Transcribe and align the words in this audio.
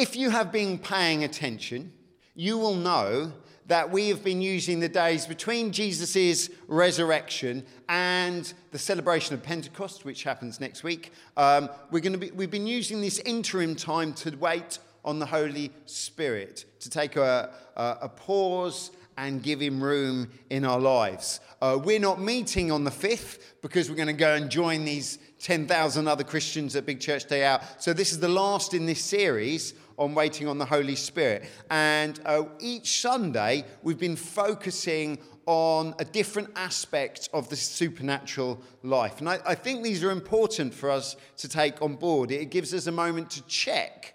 if 0.00 0.16
you 0.16 0.30
have 0.30 0.50
been 0.50 0.78
paying 0.78 1.24
attention, 1.24 1.92
you 2.34 2.56
will 2.56 2.74
know 2.74 3.30
that 3.66 3.90
we 3.90 4.08
have 4.08 4.24
been 4.24 4.40
using 4.40 4.80
the 4.80 4.88
days 4.88 5.26
between 5.26 5.72
Jesus' 5.72 6.48
resurrection 6.68 7.62
and 7.86 8.54
the 8.70 8.78
celebration 8.78 9.34
of 9.34 9.42
Pentecost, 9.42 10.06
which 10.06 10.22
happens 10.22 10.58
next 10.58 10.82
week. 10.82 11.12
Um, 11.36 11.68
we're 11.90 12.00
going 12.00 12.14
to 12.14 12.18
be, 12.18 12.30
we've 12.30 12.50
been 12.50 12.66
using 12.66 13.02
this 13.02 13.18
interim 13.18 13.76
time 13.76 14.14
to 14.14 14.34
wait 14.38 14.78
on 15.04 15.18
the 15.18 15.26
Holy 15.26 15.70
Spirit, 15.84 16.64
to 16.80 16.88
take 16.88 17.16
a, 17.16 17.50
a, 17.76 17.98
a 18.00 18.08
pause 18.08 18.92
and 19.18 19.42
give 19.42 19.60
him 19.60 19.82
room 19.82 20.30
in 20.48 20.64
our 20.64 20.80
lives. 20.80 21.40
Uh, 21.60 21.78
we're 21.82 22.00
not 22.00 22.22
meeting 22.22 22.72
on 22.72 22.84
the 22.84 22.90
5th 22.90 23.38
because 23.60 23.90
we're 23.90 23.96
going 23.96 24.06
to 24.06 24.14
go 24.14 24.34
and 24.34 24.50
join 24.50 24.86
these 24.86 25.18
10,000 25.40 26.08
other 26.08 26.24
Christians 26.24 26.74
at 26.74 26.86
Big 26.86 27.00
Church 27.00 27.26
Day 27.26 27.44
Out. 27.44 27.60
So, 27.82 27.92
this 27.92 28.12
is 28.12 28.20
the 28.20 28.28
last 28.28 28.72
in 28.72 28.86
this 28.86 29.04
series 29.04 29.74
on 30.00 30.14
waiting 30.14 30.48
on 30.48 30.58
the 30.58 30.64
Holy 30.64 30.96
Spirit. 30.96 31.44
And 31.70 32.18
uh, 32.24 32.44
each 32.58 33.00
Sunday, 33.00 33.64
we've 33.82 33.98
been 33.98 34.16
focusing 34.16 35.18
on 35.44 35.94
a 35.98 36.04
different 36.04 36.48
aspect 36.56 37.28
of 37.34 37.50
the 37.50 37.56
supernatural 37.56 38.60
life. 38.82 39.20
And 39.20 39.28
I, 39.28 39.38
I 39.46 39.54
think 39.54 39.84
these 39.84 40.02
are 40.02 40.10
important 40.10 40.72
for 40.72 40.90
us 40.90 41.16
to 41.36 41.48
take 41.48 41.82
on 41.82 41.96
board. 41.96 42.30
It 42.32 42.50
gives 42.50 42.72
us 42.72 42.86
a 42.86 42.92
moment 42.92 43.30
to 43.32 43.42
check 43.42 44.14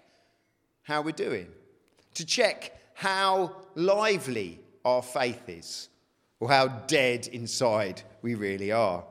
how 0.82 1.02
we're 1.02 1.12
doing, 1.12 1.46
to 2.14 2.26
check 2.26 2.72
how 2.94 3.54
lively 3.76 4.58
our 4.84 5.02
faith 5.02 5.48
is 5.48 5.88
or 6.40 6.48
how 6.48 6.66
dead 6.66 7.28
inside 7.28 8.02
we 8.22 8.34
really 8.34 8.72
are. 8.72 9.04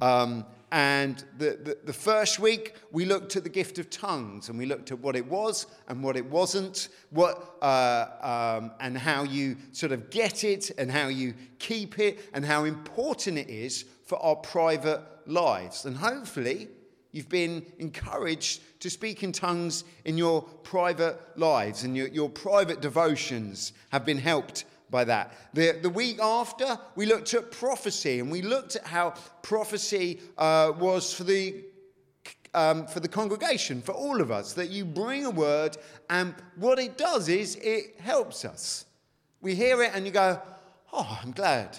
Um, 0.00 0.46
and 0.76 1.24
the, 1.38 1.58
the, 1.64 1.78
the, 1.86 1.92
first 1.94 2.38
week, 2.38 2.74
we 2.92 3.06
looked 3.06 3.34
at 3.34 3.44
the 3.44 3.48
gift 3.48 3.78
of 3.78 3.88
tongues 3.88 4.50
and 4.50 4.58
we 4.58 4.66
looked 4.66 4.92
at 4.92 4.98
what 4.98 5.16
it 5.16 5.26
was 5.26 5.66
and 5.88 6.04
what 6.04 6.18
it 6.18 6.26
wasn't, 6.26 6.90
what, 7.08 7.56
uh, 7.62 8.58
um, 8.60 8.72
and 8.78 8.98
how 8.98 9.22
you 9.22 9.56
sort 9.72 9.90
of 9.90 10.10
get 10.10 10.44
it 10.44 10.70
and 10.76 10.90
how 10.90 11.08
you 11.08 11.32
keep 11.58 11.98
it 11.98 12.28
and 12.34 12.44
how 12.44 12.64
important 12.64 13.38
it 13.38 13.48
is 13.48 13.86
for 14.04 14.22
our 14.22 14.36
private 14.36 15.00
lives. 15.24 15.86
And 15.86 15.96
hopefully, 15.96 16.68
you've 17.10 17.30
been 17.30 17.64
encouraged 17.78 18.60
to 18.80 18.90
speak 18.90 19.22
in 19.22 19.32
tongues 19.32 19.84
in 20.04 20.18
your 20.18 20.42
private 20.42 21.18
lives 21.38 21.84
and 21.84 21.96
your, 21.96 22.08
your 22.08 22.28
private 22.28 22.82
devotions 22.82 23.72
have 23.92 24.04
been 24.04 24.18
helped 24.18 24.66
by 24.90 25.04
that. 25.04 25.32
The, 25.52 25.78
the 25.82 25.90
week 25.90 26.20
after, 26.20 26.78
we 26.94 27.06
looked 27.06 27.34
at 27.34 27.50
prophecy 27.50 28.20
and 28.20 28.30
we 28.30 28.42
looked 28.42 28.76
at 28.76 28.86
how 28.86 29.14
prophecy 29.42 30.20
uh, 30.38 30.72
was 30.78 31.12
for 31.12 31.24
the 31.24 31.64
um, 32.54 32.86
for 32.86 33.00
the 33.00 33.08
congregation, 33.08 33.82
for 33.82 33.92
all 33.92 34.22
of 34.22 34.30
us, 34.30 34.54
that 34.54 34.70
you 34.70 34.86
bring 34.86 35.26
a 35.26 35.30
word, 35.30 35.76
and 36.08 36.34
what 36.54 36.78
it 36.78 36.96
does 36.96 37.28
is 37.28 37.56
it 37.56 38.00
helps 38.00 38.46
us. 38.46 38.86
We 39.42 39.54
hear 39.54 39.82
it 39.82 39.90
and 39.94 40.06
you 40.06 40.12
go, 40.12 40.40
Oh, 40.92 41.18
I'm 41.22 41.32
glad 41.32 41.78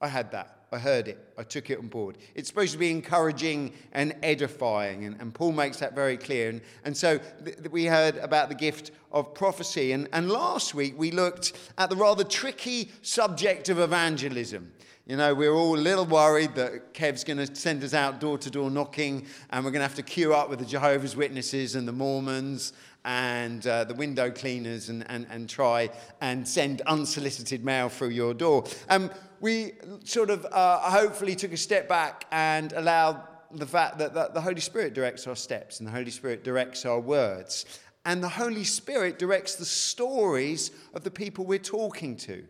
I 0.00 0.06
had 0.06 0.30
that. 0.30 0.57
I 0.70 0.78
heard 0.78 1.08
it. 1.08 1.18
I 1.38 1.44
took 1.44 1.70
it 1.70 1.78
on 1.78 1.88
board. 1.88 2.18
It's 2.34 2.48
supposed 2.48 2.72
to 2.72 2.78
be 2.78 2.90
encouraging 2.90 3.72
and 3.92 4.14
edifying, 4.22 5.06
and, 5.06 5.18
and 5.20 5.32
Paul 5.32 5.52
makes 5.52 5.78
that 5.78 5.94
very 5.94 6.16
clear. 6.16 6.50
And, 6.50 6.60
and 6.84 6.96
so 6.96 7.18
th- 7.44 7.56
we 7.70 7.86
heard 7.86 8.16
about 8.18 8.50
the 8.50 8.54
gift 8.54 8.90
of 9.10 9.32
prophecy. 9.32 9.92
And, 9.92 10.08
and 10.12 10.30
last 10.30 10.74
week 10.74 10.94
we 10.98 11.10
looked 11.10 11.54
at 11.78 11.88
the 11.88 11.96
rather 11.96 12.24
tricky 12.24 12.90
subject 13.00 13.70
of 13.70 13.78
evangelism. 13.78 14.72
You 15.06 15.16
know, 15.16 15.34
we're 15.34 15.54
all 15.54 15.74
a 15.74 15.80
little 15.80 16.04
worried 16.04 16.54
that 16.56 16.92
Kev's 16.92 17.24
going 17.24 17.38
to 17.38 17.56
send 17.56 17.82
us 17.82 17.94
out 17.94 18.20
door 18.20 18.36
to 18.36 18.50
door 18.50 18.70
knocking, 18.70 19.24
and 19.48 19.64
we're 19.64 19.70
going 19.70 19.80
to 19.80 19.88
have 19.88 19.94
to 19.94 20.02
queue 20.02 20.34
up 20.34 20.50
with 20.50 20.58
the 20.58 20.66
Jehovah's 20.66 21.16
Witnesses 21.16 21.76
and 21.76 21.88
the 21.88 21.92
Mormons 21.92 22.74
and 23.06 23.66
uh, 23.66 23.84
the 23.84 23.94
window 23.94 24.30
cleaners 24.30 24.90
and, 24.90 25.10
and, 25.10 25.26
and 25.30 25.48
try 25.48 25.88
and 26.20 26.46
send 26.46 26.82
unsolicited 26.82 27.64
mail 27.64 27.88
through 27.88 28.10
your 28.10 28.34
door. 28.34 28.64
Um, 28.90 29.10
we 29.40 29.72
sort 30.04 30.30
of 30.30 30.46
uh, 30.50 30.78
hopefully 30.90 31.34
took 31.36 31.52
a 31.52 31.56
step 31.56 31.88
back 31.88 32.26
and 32.32 32.72
allowed 32.72 33.22
the 33.52 33.66
fact 33.66 33.98
that, 33.98 34.14
that 34.14 34.34
the 34.34 34.40
Holy 34.40 34.60
Spirit 34.60 34.94
directs 34.94 35.26
our 35.26 35.36
steps 35.36 35.78
and 35.78 35.86
the 35.86 35.92
Holy 35.92 36.10
Spirit 36.10 36.44
directs 36.44 36.84
our 36.84 37.00
words. 37.00 37.64
And 38.04 38.22
the 38.22 38.28
Holy 38.28 38.64
Spirit 38.64 39.18
directs 39.18 39.56
the 39.56 39.64
stories 39.64 40.70
of 40.94 41.04
the 41.04 41.10
people 41.10 41.44
we're 41.44 41.58
talking 41.58 42.16
to. 42.18 42.44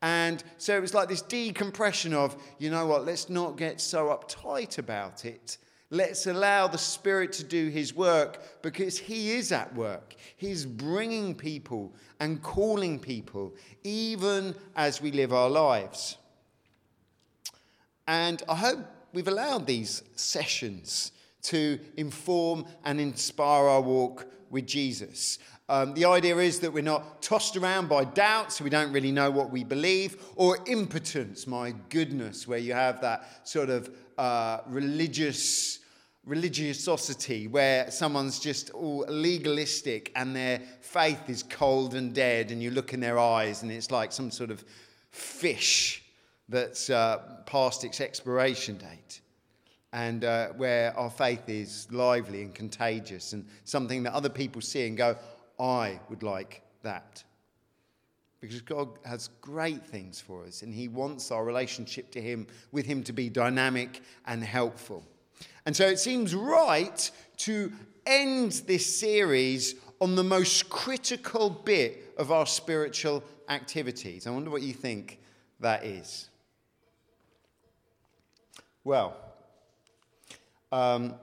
And 0.00 0.42
so 0.58 0.76
it 0.76 0.80
was 0.80 0.94
like 0.94 1.08
this 1.08 1.22
decompression 1.22 2.12
of, 2.12 2.36
you 2.58 2.70
know 2.70 2.86
what, 2.86 3.04
let's 3.04 3.28
not 3.28 3.56
get 3.56 3.80
so 3.80 4.08
uptight 4.08 4.78
about 4.78 5.24
it. 5.24 5.58
Let's 5.90 6.26
allow 6.26 6.68
the 6.68 6.78
Spirit 6.78 7.32
to 7.34 7.44
do 7.44 7.68
His 7.68 7.94
work 7.94 8.62
because 8.62 8.98
He 8.98 9.32
is 9.32 9.52
at 9.52 9.74
work. 9.74 10.14
He's 10.36 10.64
bringing 10.64 11.34
people 11.34 11.94
and 12.18 12.42
calling 12.42 12.98
people, 12.98 13.54
even 13.84 14.54
as 14.74 15.00
we 15.00 15.12
live 15.12 15.32
our 15.32 15.50
lives. 15.50 16.16
And 18.06 18.42
I 18.48 18.54
hope 18.56 18.78
we've 19.12 19.28
allowed 19.28 19.66
these 19.66 20.02
sessions 20.16 21.12
to 21.42 21.78
inform 21.96 22.64
and 22.84 23.00
inspire 23.00 23.66
our 23.66 23.80
walk 23.80 24.26
with 24.50 24.66
Jesus. 24.66 25.38
Um, 25.68 25.94
the 25.94 26.04
idea 26.04 26.36
is 26.38 26.60
that 26.60 26.72
we're 26.72 26.82
not 26.82 27.22
tossed 27.22 27.56
around 27.56 27.88
by 27.88 28.04
doubts, 28.04 28.56
so 28.56 28.64
we 28.64 28.70
don't 28.70 28.92
really 28.92 29.12
know 29.12 29.30
what 29.30 29.50
we 29.50 29.64
believe, 29.64 30.22
or 30.36 30.58
impotence, 30.66 31.46
my 31.46 31.74
goodness, 31.88 32.46
where 32.46 32.58
you 32.58 32.74
have 32.74 33.00
that 33.00 33.48
sort 33.48 33.70
of 33.70 33.90
uh, 34.18 34.58
religious 34.66 35.78
religiosity 36.24 37.48
where 37.48 37.90
someone's 37.90 38.38
just 38.38 38.70
all 38.70 39.04
legalistic 39.08 40.12
and 40.14 40.36
their 40.36 40.60
faith 40.80 41.28
is 41.28 41.42
cold 41.42 41.94
and 41.94 42.14
dead, 42.14 42.50
and 42.50 42.62
you 42.62 42.70
look 42.70 42.92
in 42.92 43.00
their 43.00 43.18
eyes 43.18 43.62
and 43.62 43.72
it's 43.72 43.90
like 43.90 44.12
some 44.12 44.30
sort 44.30 44.50
of 44.50 44.64
fish 45.10 46.01
that's 46.48 46.90
uh, 46.90 47.42
past 47.46 47.84
its 47.84 48.00
expiration 48.00 48.76
date 48.76 49.20
and 49.92 50.24
uh, 50.24 50.48
where 50.50 50.96
our 50.96 51.10
faith 51.10 51.48
is 51.48 51.86
lively 51.90 52.42
and 52.42 52.54
contagious 52.54 53.32
and 53.34 53.46
something 53.64 54.02
that 54.02 54.14
other 54.14 54.28
people 54.28 54.60
see 54.62 54.86
and 54.86 54.96
go, 54.96 55.16
I 55.60 56.00
would 56.08 56.22
like 56.22 56.62
that. 56.82 57.22
Because 58.40 58.60
God 58.62 58.88
has 59.04 59.28
great 59.40 59.84
things 59.84 60.20
for 60.20 60.44
us 60.44 60.62
and 60.62 60.74
He 60.74 60.88
wants 60.88 61.30
our 61.30 61.44
relationship 61.44 62.10
to 62.12 62.20
Him 62.20 62.46
with 62.72 62.86
Him 62.86 63.02
to 63.04 63.12
be 63.12 63.28
dynamic 63.28 64.00
and 64.26 64.42
helpful. 64.42 65.04
And 65.66 65.76
so 65.76 65.86
it 65.86 65.98
seems 65.98 66.34
right 66.34 67.10
to 67.38 67.72
end 68.06 68.52
this 68.66 68.98
series 68.98 69.74
on 70.00 70.16
the 70.16 70.24
most 70.24 70.68
critical 70.68 71.50
bit 71.50 72.14
of 72.16 72.32
our 72.32 72.46
spiritual 72.46 73.22
activities. 73.48 74.26
I 74.26 74.30
wonder 74.30 74.50
what 74.50 74.62
you 74.62 74.72
think 74.72 75.20
that 75.60 75.84
is. 75.84 76.28
Well, 78.84 79.16
um, 80.72 81.14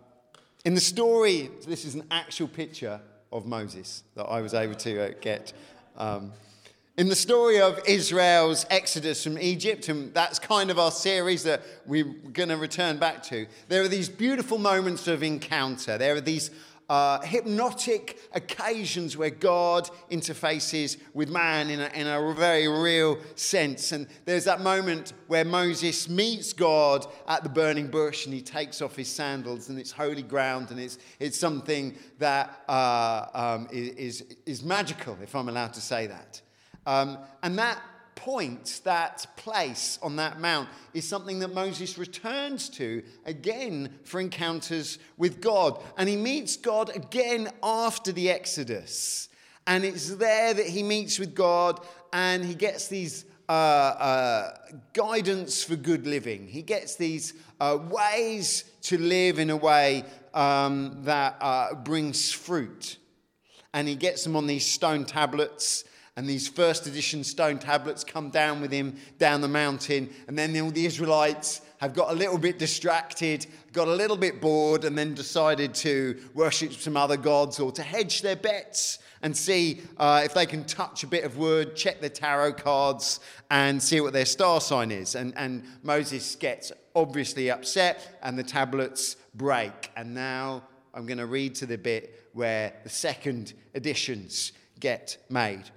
in 0.63 0.75
the 0.75 0.79
story, 0.79 1.49
this 1.67 1.83
is 1.83 1.93
an 1.93 2.05
actual 2.09 2.47
picture 2.47 3.01
of 3.33 3.45
Moses 3.45 4.03
that 4.15 4.23
I 4.23 4.39
was 4.39 4.53
able 4.53 4.75
to 4.75 5.09
uh, 5.09 5.11
get. 5.19 5.51
Um, 5.97 6.31
in 6.97 7.09
the 7.09 7.17
story 7.17 7.59
of 7.59 7.81
Israel's 7.85 8.65
exodus 8.69 9.21
from 9.21 9.37
Egypt, 9.37 9.89
and 9.89 10.13
that's 10.13 10.39
kind 10.39 10.71
of 10.71 10.79
our 10.79 10.91
series 10.91 11.43
that 11.43 11.61
we're 11.85 12.05
going 12.31 12.47
to 12.47 12.55
return 12.55 12.97
back 12.97 13.23
to, 13.23 13.45
there 13.67 13.81
are 13.81 13.89
these 13.89 14.07
beautiful 14.07 14.57
moments 14.57 15.09
of 15.09 15.21
encounter. 15.21 15.97
There 15.97 16.15
are 16.15 16.21
these 16.21 16.51
uh, 16.89 17.21
hypnotic 17.21 18.19
occasions 18.33 19.15
where 19.15 19.29
God 19.29 19.89
interfaces 20.09 20.97
with 21.13 21.29
man 21.29 21.69
in 21.69 21.79
a, 21.79 21.87
in 21.93 22.07
a 22.07 22.33
very 22.33 22.67
real 22.67 23.19
sense. 23.35 23.91
And 23.91 24.07
there's 24.25 24.45
that 24.45 24.61
moment 24.61 25.13
where 25.27 25.45
Moses 25.45 26.09
meets 26.09 26.51
God 26.51 27.05
at 27.27 27.43
the 27.43 27.49
burning 27.49 27.87
bush 27.87 28.25
and 28.25 28.33
he 28.33 28.41
takes 28.41 28.81
off 28.81 28.95
his 28.95 29.07
sandals, 29.07 29.69
and 29.69 29.77
it's 29.79 29.91
holy 29.91 30.23
ground, 30.23 30.71
and 30.71 30.79
it's, 30.79 30.97
it's 31.19 31.37
something 31.37 31.95
that 32.17 32.63
uh, 32.67 33.25
um, 33.33 33.67
is, 33.71 34.23
is 34.45 34.63
magical, 34.63 35.17
if 35.21 35.35
I'm 35.35 35.47
allowed 35.47 35.73
to 35.73 35.81
say 35.81 36.07
that. 36.07 36.41
Um, 36.85 37.19
and 37.43 37.57
that 37.59 37.79
point, 38.19 38.81
that 38.83 39.25
place 39.37 39.97
on 40.01 40.17
that 40.17 40.39
mount, 40.39 40.67
is 40.93 41.07
something 41.07 41.39
that 41.39 41.53
Moses 41.53 41.97
returns 41.97 42.69
to 42.71 43.01
again 43.25 43.97
for 44.03 44.19
encounters 44.19 44.99
with 45.17 45.41
God. 45.41 45.81
And 45.97 46.09
he 46.09 46.17
meets 46.17 46.57
God 46.57 46.95
again 46.95 47.49
after 47.63 48.11
the 48.11 48.29
Exodus. 48.29 49.29
And 49.65 49.85
it's 49.85 50.15
there 50.15 50.53
that 50.53 50.65
he 50.65 50.83
meets 50.83 51.17
with 51.17 51.33
God 51.33 51.79
and 52.11 52.43
he 52.43 52.55
gets 52.55 52.87
these 52.87 53.25
uh, 53.47 53.51
uh, 53.51 54.51
guidance 54.93 55.63
for 55.63 55.75
good 55.75 56.05
living. 56.05 56.47
He 56.47 56.61
gets 56.61 56.95
these 56.95 57.33
uh, 57.59 57.77
ways 57.89 58.65
to 58.83 58.97
live 58.97 59.39
in 59.39 59.49
a 59.49 59.57
way 59.57 60.03
um, 60.33 61.03
that 61.03 61.37
uh, 61.39 61.73
brings 61.75 62.31
fruit. 62.31 62.97
And 63.73 63.87
he 63.87 63.95
gets 63.95 64.23
them 64.23 64.35
on 64.35 64.47
these 64.47 64.65
stone 64.65 65.05
tablets 65.05 65.83
and 66.19 66.27
these 66.27 66.49
first 66.49 66.85
edition 66.85 67.23
stone 67.23 67.57
tablets 67.57 68.03
come 68.03 68.29
down 68.29 68.59
with 68.59 68.73
him 68.73 68.93
down 69.19 69.39
the 69.39 69.47
mountain. 69.47 70.09
And 70.27 70.37
then 70.37 70.59
all 70.59 70.69
the 70.69 70.85
Israelites 70.85 71.61
have 71.77 71.93
got 71.93 72.11
a 72.11 72.13
little 72.13 72.37
bit 72.37 72.59
distracted, 72.59 73.45
got 73.71 73.87
a 73.87 73.93
little 73.93 74.17
bit 74.17 74.41
bored, 74.41 74.83
and 74.83 74.97
then 74.97 75.13
decided 75.13 75.73
to 75.75 76.19
worship 76.33 76.73
some 76.73 76.97
other 76.97 77.15
gods 77.15 77.57
or 77.57 77.71
to 77.71 77.81
hedge 77.81 78.21
their 78.21 78.35
bets 78.35 78.99
and 79.21 79.35
see 79.35 79.79
uh, 79.95 80.21
if 80.25 80.33
they 80.33 80.45
can 80.45 80.65
touch 80.65 81.03
a 81.03 81.07
bit 81.07 81.23
of 81.23 81.37
wood, 81.37 81.73
check 81.77 82.01
their 82.01 82.09
tarot 82.09 82.51
cards, 82.51 83.21
and 83.49 83.81
see 83.81 84.01
what 84.01 84.11
their 84.11 84.25
star 84.25 84.59
sign 84.59 84.91
is. 84.91 85.15
And, 85.15 85.33
and 85.37 85.63
Moses 85.83 86.35
gets 86.35 86.73
obviously 86.95 87.49
upset, 87.49 88.19
and 88.21 88.37
the 88.37 88.43
tablets 88.43 89.15
break. 89.35 89.89
And 89.95 90.13
now 90.13 90.63
I'm 90.93 91.05
going 91.05 91.19
to 91.19 91.27
read 91.27 91.55
to 91.55 91.65
the 91.65 91.77
bit 91.77 92.27
where 92.33 92.73
the 92.83 92.89
second 92.89 93.53
editions 93.73 94.51
get 94.81 95.15
made. 95.29 95.71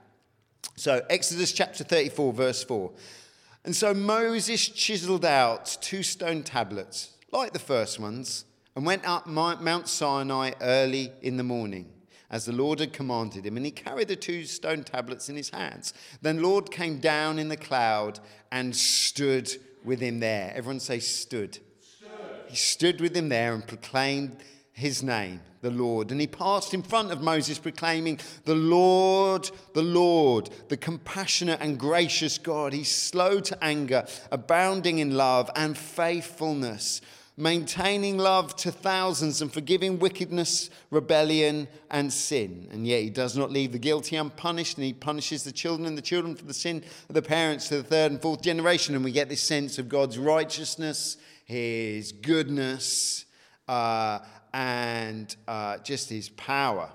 So, 0.75 1.03
Exodus 1.11 1.53
chapter 1.53 1.85
34, 1.85 2.33
verse 2.33 2.65
4. 2.65 2.91
And 3.65 3.77
so 3.77 3.95
Moses 3.95 4.69
chiseled 4.69 5.25
out 5.25 5.77
two 5.81 6.03
stone 6.03 6.43
tablets, 6.43 7.17
like 7.31 7.53
the 7.53 7.59
first 7.59 8.01
ones, 8.01 8.45
and 8.75 8.85
went 8.85 9.07
up 9.07 9.27
Mount 9.27 9.89
Sinai 9.89 10.53
early 10.61 11.13
in 11.23 11.37
the 11.37 11.45
morning, 11.45 11.89
as 12.31 12.45
the 12.45 12.53
Lord 12.53 12.81
had 12.81 12.93
commanded 12.93 13.47
him. 13.47 13.57
And 13.57 13.65
he 13.65 13.71
carried 13.71 14.09
the 14.09 14.17
two 14.17 14.45
stone 14.47 14.83
tablets 14.83 15.29
in 15.29 15.37
his 15.37 15.51
hands. 15.51 15.95
Then 16.23 16.43
Lord 16.43 16.71
came 16.71 16.99
down 16.99 17.39
in 17.39 17.49
the 17.49 17.57
cloud 17.57 18.19
and 18.51 18.75
stood 18.75 19.53
with 19.85 20.01
him 20.01 20.19
there. 20.19 20.53
Everyone 20.57 20.81
say, 20.81 20.99
stood. 20.99 21.59
stood. 21.81 22.11
He 22.49 22.57
stood 22.57 23.01
with 23.01 23.17
him 23.17 23.29
there 23.29 23.55
and 23.55 23.67
proclaimed 23.67 24.39
his 24.73 25.03
name, 25.03 25.41
the 25.61 25.71
Lord. 25.71 26.11
And 26.11 26.21
he 26.21 26.27
passed 26.27 26.73
in 26.73 26.83
front 26.83 27.13
of 27.13 27.21
Moses, 27.21 27.59
proclaiming, 27.59 28.19
The 28.45 28.55
Lord, 28.55 29.51
the 29.75 29.83
Lord, 29.83 30.51
the 30.69 30.77
compassionate 30.77 31.61
and 31.61 31.79
gracious 31.79 32.39
God. 32.39 32.73
He's 32.73 32.91
slow 32.91 33.41
to 33.41 33.63
anger, 33.63 34.07
abounding 34.31 34.99
in 34.99 35.15
love 35.15 35.51
and 35.55 35.77
faithfulness, 35.77 37.03
maintaining 37.37 38.17
love 38.17 38.57
to 38.57 38.71
thousands 38.73 39.43
and 39.43 39.53
forgiving 39.53 39.99
wickedness, 39.99 40.71
rebellion, 40.91 41.69
and 41.91 42.11
sin. 42.11 42.69
And 42.73 42.87
yet 42.87 43.03
he 43.03 43.11
does 43.11 43.37
not 43.37 43.51
leave 43.51 43.73
the 43.73 43.79
guilty 43.79 44.17
unpunished, 44.17 44.79
and 44.79 44.87
he 44.87 44.95
punishes 44.95 45.45
the 45.45 45.53
children 45.53 45.87
and 45.87 45.99
the 45.99 46.03
children 46.03 46.35
for 46.35 46.45
the 46.45 46.55
sin 46.55 46.83
of 47.11 47.15
the 47.15 47.23
parents 47.23 47.69
to 47.69 47.77
the 47.77 47.83
third 47.85 48.11
and 48.11 48.23
fourth 48.23 48.41
generation. 48.41 48.95
And 48.95 49.05
we 49.05 49.13
get 49.13 49.29
this 49.29 49.43
sense 49.43 49.79
of 49.79 49.91
God's 49.91 50.19
righteousness, 50.19 51.19
his 51.45 52.13
goodness. 52.13 53.27
Uh, 53.69 54.19
and 54.53 55.35
uh, 55.49 55.79
just 55.79 56.09
his 56.09 56.29
power. 56.31 56.91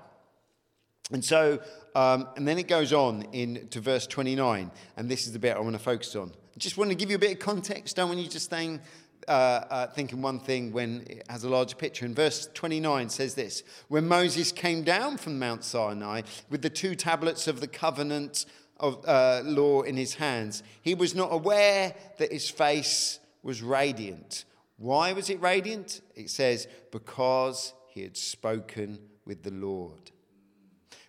And 1.10 1.24
so, 1.24 1.60
um, 1.94 2.28
and 2.36 2.46
then 2.46 2.58
it 2.58 2.68
goes 2.68 2.92
on 2.92 3.22
into 3.32 3.80
verse 3.80 4.06
29, 4.06 4.70
and 4.96 5.10
this 5.10 5.26
is 5.26 5.32
the 5.32 5.38
bit 5.38 5.56
I 5.56 5.60
want 5.60 5.74
to 5.74 5.82
focus 5.82 6.14
on. 6.14 6.32
Just 6.58 6.76
want 6.76 6.90
to 6.90 6.96
give 6.96 7.08
you 7.08 7.16
a 7.16 7.20
bit 7.20 7.32
of 7.32 7.38
context. 7.38 7.96
Don't 7.96 8.08
want 8.08 8.20
you 8.20 8.28
just 8.28 8.46
staying, 8.46 8.80
uh, 9.26 9.30
uh, 9.30 9.86
thinking 9.86 10.20
one 10.20 10.40
thing 10.40 10.72
when 10.72 11.04
it 11.08 11.24
has 11.30 11.44
a 11.44 11.48
larger 11.48 11.76
picture. 11.76 12.04
And 12.04 12.14
verse 12.14 12.48
29 12.52 13.08
says 13.08 13.34
this 13.34 13.62
When 13.88 14.06
Moses 14.06 14.52
came 14.52 14.82
down 14.82 15.16
from 15.16 15.38
Mount 15.38 15.64
Sinai 15.64 16.22
with 16.50 16.62
the 16.62 16.70
two 16.70 16.94
tablets 16.94 17.48
of 17.48 17.60
the 17.60 17.68
covenant 17.68 18.44
of 18.78 19.02
uh, 19.08 19.42
law 19.44 19.82
in 19.82 19.96
his 19.96 20.14
hands, 20.14 20.62
he 20.82 20.94
was 20.94 21.14
not 21.14 21.32
aware 21.32 21.94
that 22.18 22.32
his 22.32 22.50
face 22.50 23.18
was 23.42 23.62
radiant 23.62 24.44
why 24.78 25.12
was 25.12 25.28
it 25.28 25.42
radiant? 25.42 26.00
It 26.14 26.30
says, 26.30 26.68
because 26.90 27.74
he 27.88 28.02
had 28.02 28.16
spoken 28.16 28.98
with 29.26 29.42
the 29.42 29.50
Lord. 29.50 30.12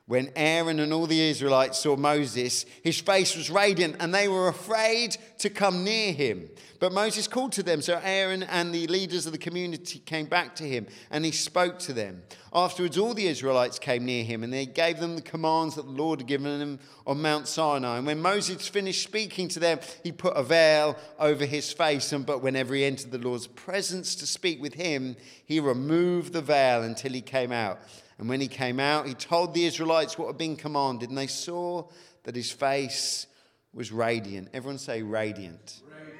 When 0.10 0.32
Aaron 0.36 0.80
and 0.80 0.92
all 0.92 1.06
the 1.06 1.22
Israelites 1.22 1.78
saw 1.78 1.96
Moses, 1.96 2.66
his 2.82 3.00
face 3.00 3.38
was 3.38 3.52
radiant 3.52 3.98
and 4.00 4.12
they 4.12 4.28
were 4.28 4.48
afraid 4.48 5.16
to 5.38 5.52
come 5.52 5.84
near 5.84 6.12
him. 6.12 6.50
But 6.80 6.94
Moses 6.94 7.28
called 7.28 7.52
to 7.52 7.62
them, 7.62 7.80
so 7.84 8.02
Aaron 8.04 8.42
and 8.42 8.74
the 8.74 8.88
leaders 8.88 9.28
of 9.28 9.34
the 9.34 9.38
community 9.38 10.00
came 10.00 10.26
back 10.26 10.56
to 10.56 10.64
him 10.64 10.88
and 11.12 11.24
he 11.24 11.32
spoke 11.32 11.78
to 11.82 11.94
them. 11.94 12.24
Afterwards, 12.52 12.98
all 12.98 13.14
the 13.14 13.28
Israelites 13.28 13.78
came 13.78 14.04
near 14.04 14.24
him 14.24 14.44
and 14.44 14.52
they 14.52 14.66
gave 14.66 15.00
them 15.00 15.16
the 15.16 15.22
commands 15.22 15.76
that 15.76 15.86
the 15.86 15.92
Lord 15.92 16.22
had 16.22 16.28
given 16.28 16.58
them 16.58 16.80
on 17.06 17.22
Mount 17.22 17.48
Sinai. 17.48 17.98
And 17.98 18.08
when 18.08 18.20
Moses 18.20 18.68
finished 18.68 19.04
speaking 19.04 19.48
to 19.50 19.60
them, 19.60 19.78
he 20.04 20.12
put 20.12 20.36
a 20.36 20.42
veil 20.42 20.98
over 21.20 21.46
his 21.46 21.72
face. 21.72 22.12
And 22.14 22.26
but 22.26 22.42
whenever 22.42 22.74
he 22.74 22.84
entered 22.84 23.12
the 23.12 23.20
Lord's 23.20 23.46
presence 23.46 24.16
to 24.16 24.26
speak 24.26 24.60
with 24.60 24.74
him, 24.74 25.18
he 25.46 25.60
removed 25.60 26.34
the 26.34 26.42
veil 26.42 26.82
until 26.82 27.12
he 27.12 27.22
came 27.22 27.52
out. 27.52 27.80
And 28.19 28.27
when 28.27 28.42
he 28.42 28.50
came 28.50 28.80
out, 28.81 29.07
he 29.07 29.13
told 29.13 29.54
the 29.54 29.66
Israelites 29.66 30.18
what 30.18 30.27
had 30.27 30.38
been 30.38 30.57
commanded, 30.57 31.10
and 31.10 31.18
they 31.18 31.27
saw 31.27 31.88
that 32.24 32.36
his 32.36 32.51
face 32.51 33.25
was 33.74 33.92
radiant. 33.94 34.50
Everyone 34.54 34.77
say 34.77 35.01
radiant. 35.01 35.81
radiant. 35.89 36.19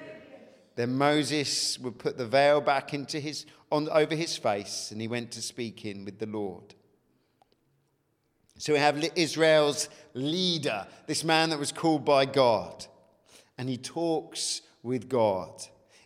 Then 0.75 0.95
Moses 0.95 1.77
would 1.79 1.99
put 1.99 2.17
the 2.17 2.25
veil 2.25 2.61
back 2.61 2.93
into 2.93 3.19
his, 3.19 3.45
on, 3.69 3.89
over 3.89 4.15
his 4.15 4.37
face, 4.37 4.91
and 4.91 5.01
he 5.01 5.09
went 5.09 5.31
to 5.31 5.41
speak 5.41 5.85
in 5.85 6.05
with 6.05 6.19
the 6.19 6.25
Lord. 6.25 6.73
So 8.57 8.73
we 8.73 8.79
have 8.79 9.03
Israel's 9.15 9.89
leader, 10.13 10.87
this 11.05 11.25
man 11.25 11.49
that 11.49 11.59
was 11.59 11.73
called 11.73 12.05
by 12.05 12.25
God, 12.25 12.85
and 13.57 13.67
he 13.67 13.77
talks 13.77 14.61
with 14.83 15.09
God 15.09 15.51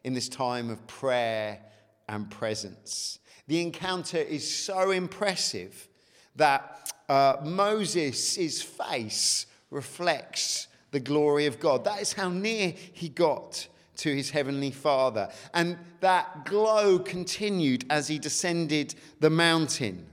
in 0.03 0.15
this 0.15 0.27
time 0.27 0.71
of 0.71 0.85
prayer 0.87 1.59
and 2.09 2.29
presence. 2.29 3.19
The 3.47 3.61
encounter 3.61 4.17
is 4.17 4.49
so 4.49 4.91
impressive 4.91 5.87
that 6.35 6.91
uh, 7.09 7.37
Moses' 7.43 8.61
face 8.61 9.45
reflects 9.69 10.67
the 10.91 10.99
glory 10.99 11.45
of 11.45 11.59
God. 11.59 11.83
That 11.83 12.01
is 12.01 12.13
how 12.13 12.29
near 12.29 12.73
he 12.93 13.09
got 13.09 13.67
to 13.97 14.15
his 14.15 14.29
heavenly 14.29 14.71
Father. 14.71 15.29
And 15.53 15.77
that 15.99 16.45
glow 16.45 16.99
continued 16.99 17.85
as 17.89 18.07
he 18.07 18.19
descended 18.19 18.95
the 19.19 19.29
mountain. 19.29 20.07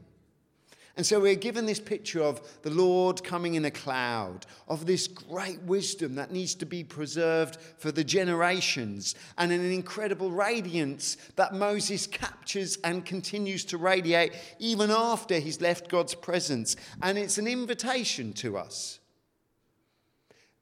And 1.00 1.06
so 1.06 1.18
we're 1.18 1.34
given 1.34 1.64
this 1.64 1.80
picture 1.80 2.20
of 2.20 2.42
the 2.60 2.68
Lord 2.68 3.24
coming 3.24 3.54
in 3.54 3.64
a 3.64 3.70
cloud, 3.70 4.44
of 4.68 4.84
this 4.84 5.08
great 5.08 5.58
wisdom 5.62 6.16
that 6.16 6.30
needs 6.30 6.54
to 6.56 6.66
be 6.66 6.84
preserved 6.84 7.56
for 7.78 7.90
the 7.90 8.04
generations, 8.04 9.14
and 9.38 9.50
an 9.50 9.64
incredible 9.72 10.30
radiance 10.30 11.16
that 11.36 11.54
Moses 11.54 12.06
captures 12.06 12.76
and 12.84 13.02
continues 13.02 13.64
to 13.64 13.78
radiate 13.78 14.34
even 14.58 14.90
after 14.90 15.38
he's 15.38 15.62
left 15.62 15.88
God's 15.88 16.14
presence. 16.14 16.76
And 17.00 17.16
it's 17.16 17.38
an 17.38 17.48
invitation 17.48 18.34
to 18.34 18.58
us. 18.58 19.00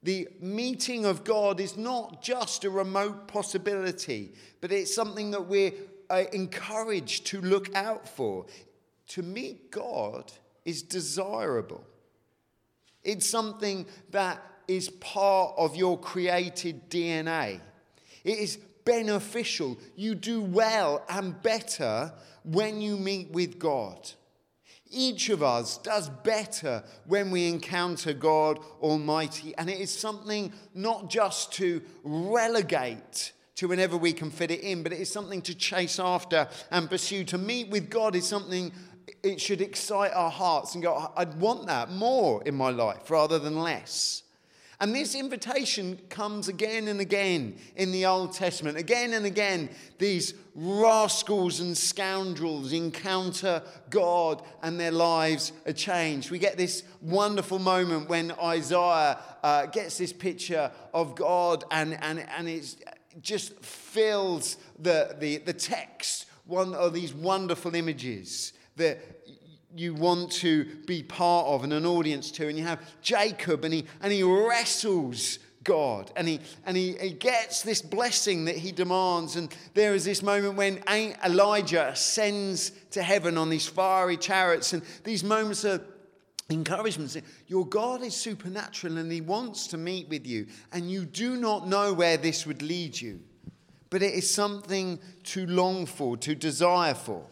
The 0.03 0.29
meeting 0.39 1.03
of 1.03 1.25
God 1.25 1.59
is 1.59 1.75
not 1.75 2.21
just 2.21 2.63
a 2.63 2.69
remote 2.69 3.27
possibility, 3.27 4.31
but 4.61 4.71
it's 4.71 4.95
something 4.95 5.31
that 5.31 5.47
we're 5.49 5.73
uh, 6.09 6.23
encouraged 6.31 7.25
to 7.27 7.41
look 7.41 7.75
out 7.75 8.07
for 8.07 8.45
to 9.09 9.23
meet 9.23 9.71
God 9.71 10.31
is 10.65 10.81
desirable. 10.81 11.83
It's 13.03 13.27
something 13.27 13.85
that 14.11 14.41
is 14.67 14.89
part 14.89 15.55
of 15.57 15.75
your 15.75 15.99
created 15.99 16.89
DNA. 16.89 17.59
It 18.23 18.37
is 18.37 18.57
beneficial. 18.85 19.77
You 19.95 20.15
do 20.15 20.41
well 20.41 21.03
and 21.09 21.41
better 21.41 22.13
when 22.43 22.81
you 22.81 22.97
meet 22.97 23.31
with 23.31 23.59
God. 23.59 24.11
Each 24.91 25.29
of 25.29 25.43
us 25.43 25.77
does 25.77 26.09
better 26.09 26.83
when 27.05 27.29
we 27.29 27.47
encounter 27.47 28.13
God 28.13 28.59
Almighty. 28.81 29.53
And 29.57 29.69
it 29.69 29.79
is 29.79 29.95
something 29.95 30.51
not 30.73 31.09
just 31.09 31.53
to 31.53 31.81
relegate 32.03 33.33
to 33.59 33.67
whenever 33.67 33.97
we 33.97 34.13
can 34.13 34.31
fit 34.31 34.51
it 34.51 34.61
in, 34.61 34.83
but 34.83 34.93
it 34.93 35.01
is 35.01 35.11
something 35.11 35.41
to 35.41 35.53
chase 35.53 35.99
after 35.99 36.47
and 36.71 36.89
pursue. 36.89 37.23
To 37.25 37.37
meet 37.37 37.69
with 37.69 37.89
God 37.89 38.15
is 38.15 38.25
something 38.25 38.71
it 39.23 39.41
should 39.41 39.61
excite 39.61 40.11
our 40.13 40.31
hearts 40.31 40.73
and 40.73 40.83
go, 40.83 41.11
I'd 41.15 41.39
want 41.39 41.67
that 41.67 41.91
more 41.91 42.43
in 42.43 42.55
my 42.55 42.69
life 42.69 43.09
rather 43.09 43.39
than 43.39 43.59
less. 43.59 44.23
And 44.81 44.95
this 44.95 45.13
invitation 45.13 45.99
comes 46.09 46.47
again 46.47 46.87
and 46.87 47.01
again 47.01 47.57
in 47.75 47.91
the 47.91 48.05
Old 48.05 48.31
Testament. 48.31 48.77
Again 48.77 49.11
and 49.11 49.25
again, 49.25 49.69
these 49.97 50.33
rascals 50.55 51.59
and 51.59 51.77
scoundrels 51.77 52.71
encounter 52.71 53.61
God 53.89 54.41
and 54.63 54.79
their 54.79 54.91
lives 54.91 55.51
are 55.65 55.73
changed. 55.73 56.31
We 56.31 56.39
get 56.39 56.55
this 56.55 56.83
wonderful 57.01 57.59
moment 57.59 58.07
when 58.07 58.31
Isaiah 58.41 59.17
uh, 59.43 59.65
gets 59.65 59.97
this 59.97 60.13
picture 60.13 60.71
of 60.93 61.13
God 61.13 61.65
and, 61.71 62.01
and, 62.01 62.25
and 62.37 62.47
it 62.47 62.75
just 63.21 63.59
fills 63.59 64.55
the, 64.77 65.17
the, 65.19 65.37
the 65.39 65.53
text 65.53 66.25
one 66.45 66.73
of 66.73 66.93
these 66.93 67.13
wonderful 67.13 67.75
images 67.75 68.53
that 68.79 68.99
you 69.75 69.93
want 69.93 70.31
to 70.31 70.65
be 70.85 71.03
part 71.03 71.47
of 71.47 71.63
and 71.63 71.71
an 71.71 71.85
audience 71.85 72.31
to. 72.31 72.47
And 72.47 72.57
you 72.57 72.63
have 72.65 72.81
Jacob, 73.01 73.63
and 73.63 73.73
he, 73.73 73.85
and 74.01 74.11
he 74.11 74.23
wrestles 74.23 75.39
God, 75.63 76.11
and, 76.15 76.27
he, 76.27 76.39
and 76.65 76.75
he, 76.75 76.93
he 76.93 77.11
gets 77.11 77.61
this 77.61 77.81
blessing 77.81 78.45
that 78.45 78.55
he 78.55 78.71
demands. 78.71 79.35
And 79.35 79.53
there 79.73 79.93
is 79.93 80.05
this 80.05 80.23
moment 80.23 80.55
when 80.55 80.81
Elijah 81.23 81.89
ascends 81.89 82.71
to 82.91 83.03
heaven 83.03 83.37
on 83.37 83.49
these 83.49 83.67
fiery 83.67 84.17
chariots, 84.17 84.73
and 84.73 84.81
these 85.03 85.23
moments 85.23 85.63
of 85.63 85.83
encouragement. 86.49 87.15
Your 87.47 87.67
God 87.67 88.01
is 88.01 88.15
supernatural, 88.15 88.97
and 88.97 89.11
he 89.11 89.21
wants 89.21 89.67
to 89.67 89.77
meet 89.77 90.09
with 90.09 90.25
you, 90.25 90.47
and 90.71 90.89
you 90.89 91.05
do 91.05 91.35
not 91.35 91.67
know 91.67 91.93
where 91.93 92.17
this 92.17 92.45
would 92.45 92.61
lead 92.61 92.99
you. 92.99 93.19
But 93.89 94.01
it 94.01 94.13
is 94.13 94.29
something 94.29 94.99
to 95.25 95.45
long 95.45 95.85
for, 95.85 96.15
to 96.17 96.35
desire 96.35 96.93
for. 96.93 97.25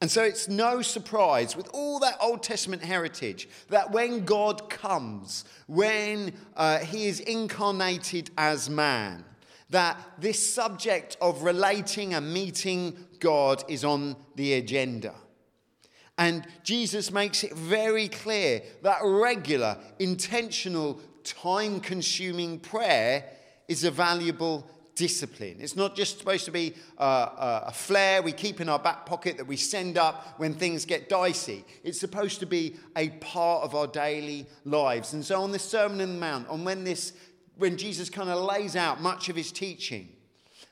And 0.00 0.10
so 0.10 0.22
it's 0.22 0.48
no 0.48 0.80
surprise 0.80 1.56
with 1.56 1.68
all 1.74 1.98
that 2.00 2.16
Old 2.20 2.42
Testament 2.42 2.82
heritage 2.82 3.48
that 3.68 3.90
when 3.90 4.24
God 4.24 4.70
comes, 4.70 5.44
when 5.66 6.32
uh, 6.56 6.78
he 6.78 7.06
is 7.06 7.20
incarnated 7.20 8.30
as 8.38 8.70
man, 8.70 9.24
that 9.68 9.98
this 10.18 10.54
subject 10.54 11.16
of 11.20 11.42
relating 11.42 12.14
and 12.14 12.32
meeting 12.32 12.96
God 13.18 13.62
is 13.68 13.84
on 13.84 14.16
the 14.36 14.54
agenda. 14.54 15.14
And 16.16 16.46
Jesus 16.62 17.12
makes 17.12 17.44
it 17.44 17.54
very 17.54 18.08
clear 18.08 18.62
that 18.82 18.98
regular, 19.02 19.78
intentional, 19.98 21.00
time 21.24 21.80
consuming 21.80 22.58
prayer 22.58 23.24
is 23.68 23.84
a 23.84 23.90
valuable 23.90 24.68
discipline. 25.00 25.56
It's 25.60 25.76
not 25.76 25.96
just 25.96 26.18
supposed 26.18 26.44
to 26.44 26.50
be 26.50 26.74
uh, 26.98 27.00
uh, 27.00 27.64
a 27.68 27.72
flare 27.72 28.20
we 28.20 28.32
keep 28.32 28.60
in 28.60 28.68
our 28.68 28.78
back 28.78 29.06
pocket 29.06 29.38
that 29.38 29.46
we 29.46 29.56
send 29.56 29.96
up 29.96 30.38
when 30.38 30.52
things 30.52 30.84
get 30.84 31.08
dicey. 31.08 31.64
It's 31.82 31.98
supposed 31.98 32.38
to 32.40 32.46
be 32.46 32.76
a 32.94 33.08
part 33.08 33.64
of 33.64 33.74
our 33.74 33.86
daily 33.86 34.46
lives. 34.66 35.14
And 35.14 35.24
so 35.24 35.40
on 35.40 35.52
this 35.52 35.64
Sermon 35.64 36.02
on 36.02 36.12
the 36.12 36.20
Mount, 36.20 36.48
on 36.50 36.64
when 36.64 36.84
this, 36.84 37.14
when 37.56 37.78
Jesus 37.78 38.10
kind 38.10 38.28
of 38.28 38.44
lays 38.44 38.76
out 38.76 39.00
much 39.00 39.30
of 39.30 39.36
his 39.36 39.50
teaching, 39.50 40.06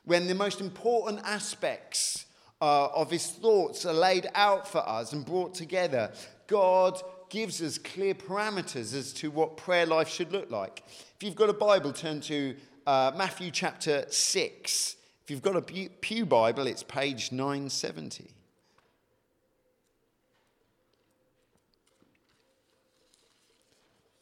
when 0.04 0.26
the 0.26 0.34
most 0.34 0.60
important 0.60 1.20
aspects 1.24 2.26
uh, 2.60 2.88
of 2.88 3.10
his 3.10 3.28
thoughts 3.28 3.86
are 3.86 3.94
laid 3.94 4.28
out 4.34 4.68
for 4.68 4.86
us 4.86 5.14
and 5.14 5.24
brought 5.24 5.54
together, 5.54 6.12
God 6.48 7.00
gives 7.30 7.62
us 7.62 7.78
clear 7.78 8.12
parameters 8.12 8.94
as 8.94 9.14
to 9.14 9.30
what 9.30 9.56
prayer 9.56 9.86
life 9.86 10.10
should 10.10 10.32
look 10.32 10.50
like. 10.50 10.82
If 11.16 11.22
you've 11.22 11.34
got 11.34 11.48
a 11.48 11.54
Bible, 11.54 11.94
turn 11.94 12.20
to 12.22 12.54
uh, 12.88 13.12
Matthew 13.14 13.50
chapter 13.50 14.06
6. 14.08 14.96
If 15.22 15.30
you've 15.30 15.42
got 15.42 15.56
a 15.56 15.60
Pew 15.60 16.24
Bible, 16.24 16.66
it's 16.66 16.82
page 16.82 17.30
970. 17.30 18.30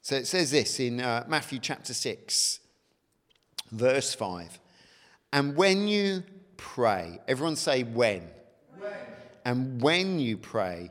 So 0.02 0.16
it 0.16 0.26
says 0.26 0.50
this 0.50 0.80
in 0.80 1.00
uh, 1.00 1.24
Matthew 1.28 1.60
chapter 1.60 1.94
6, 1.94 2.58
verse 3.70 4.14
5. 4.14 4.58
And 5.32 5.54
when 5.56 5.86
you 5.86 6.24
pray, 6.56 7.20
everyone 7.28 7.54
say 7.54 7.84
when. 7.84 8.28
when. 8.80 8.92
And 9.44 9.80
when 9.80 10.18
you 10.18 10.36
pray, 10.36 10.90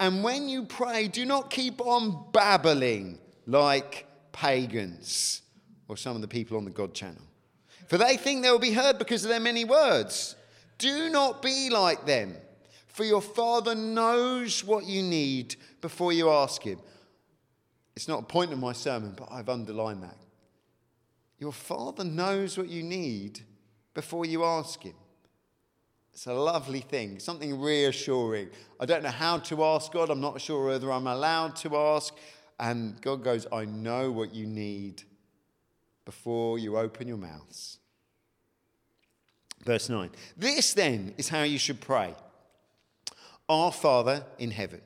And 0.00 0.24
when 0.24 0.48
you 0.48 0.64
pray, 0.64 1.08
do 1.08 1.26
not 1.26 1.50
keep 1.50 1.80
on 1.82 2.24
babbling 2.32 3.18
like 3.46 4.06
pagans 4.32 5.42
or 5.88 5.96
some 5.98 6.16
of 6.16 6.22
the 6.22 6.28
people 6.28 6.56
on 6.56 6.64
the 6.64 6.70
God 6.70 6.94
channel. 6.94 7.22
For 7.86 7.98
they 7.98 8.16
think 8.16 8.42
they 8.42 8.50
will 8.50 8.58
be 8.58 8.72
heard 8.72 8.98
because 8.98 9.24
of 9.24 9.28
their 9.28 9.40
many 9.40 9.64
words. 9.64 10.36
Do 10.78 11.10
not 11.10 11.42
be 11.42 11.68
like 11.68 12.06
them, 12.06 12.34
for 12.86 13.04
your 13.04 13.20
Father 13.20 13.74
knows 13.74 14.64
what 14.64 14.86
you 14.86 15.02
need 15.02 15.56
before 15.82 16.12
you 16.14 16.30
ask 16.30 16.62
Him. 16.62 16.78
It's 17.94 18.08
not 18.08 18.22
a 18.22 18.26
point 18.26 18.52
of 18.52 18.58
my 18.58 18.72
sermon, 18.72 19.12
but 19.14 19.28
I've 19.30 19.50
underlined 19.50 20.02
that. 20.02 20.16
Your 21.38 21.52
Father 21.52 22.04
knows 22.04 22.56
what 22.56 22.70
you 22.70 22.82
need 22.82 23.40
before 23.92 24.24
you 24.24 24.44
ask 24.44 24.82
Him. 24.82 24.94
It's 26.20 26.26
a 26.26 26.34
lovely 26.34 26.80
thing, 26.80 27.18
something 27.18 27.58
reassuring. 27.58 28.50
I 28.78 28.84
don't 28.84 29.02
know 29.02 29.08
how 29.08 29.38
to 29.38 29.64
ask 29.64 29.90
God. 29.90 30.10
I'm 30.10 30.20
not 30.20 30.38
sure 30.38 30.66
whether 30.66 30.92
I'm 30.92 31.06
allowed 31.06 31.56
to 31.56 31.74
ask. 31.74 32.14
And 32.58 33.00
God 33.00 33.24
goes, 33.24 33.46
I 33.50 33.64
know 33.64 34.12
what 34.12 34.34
you 34.34 34.46
need 34.46 35.02
before 36.04 36.58
you 36.58 36.76
open 36.76 37.08
your 37.08 37.16
mouths. 37.16 37.78
Verse 39.64 39.88
9. 39.88 40.10
This 40.36 40.74
then 40.74 41.14
is 41.16 41.30
how 41.30 41.44
you 41.44 41.58
should 41.58 41.80
pray 41.80 42.14
Our 43.48 43.72
Father 43.72 44.26
in 44.38 44.50
heaven, 44.50 44.82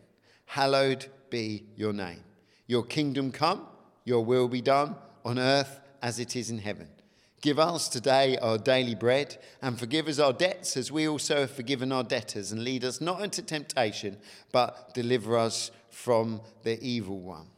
hallowed 0.47 1.07
be 1.31 1.65
your 1.75 1.93
name. 1.93 2.23
Your 2.69 2.85
kingdom 2.85 3.33
come, 3.33 3.67
your 4.05 4.25
will 4.25 4.47
be 4.47 4.61
done 4.61 4.95
on 5.25 5.41
earth 5.41 5.81
as 6.01 6.21
it 6.21 6.37
is 6.37 6.49
in 6.49 6.59
heaven. 6.59 6.87
Give 7.45 7.59
us 7.59 7.91
today 7.91 8.39
our 8.39 8.57
daily 8.57 8.95
bread, 8.95 9.37
and 9.61 9.79
forgive 9.79 10.09
us 10.09 10.19
our 10.19 10.33
debts 10.33 10.79
as 10.79 10.91
we 10.91 11.07
also 11.07 11.41
have 11.41 11.51
forgiven 11.51 11.93
our 11.93 12.03
debtors. 12.03 12.53
And 12.53 12.65
lead 12.65 12.87
us 12.87 13.03
not 13.03 13.21
into 13.21 13.43
temptation, 13.43 14.17
but 14.51 14.95
deliver 14.95 15.37
us 15.37 15.71
from 15.91 16.41
the 16.63 16.83
evil 16.83 17.21
one. 17.21 17.49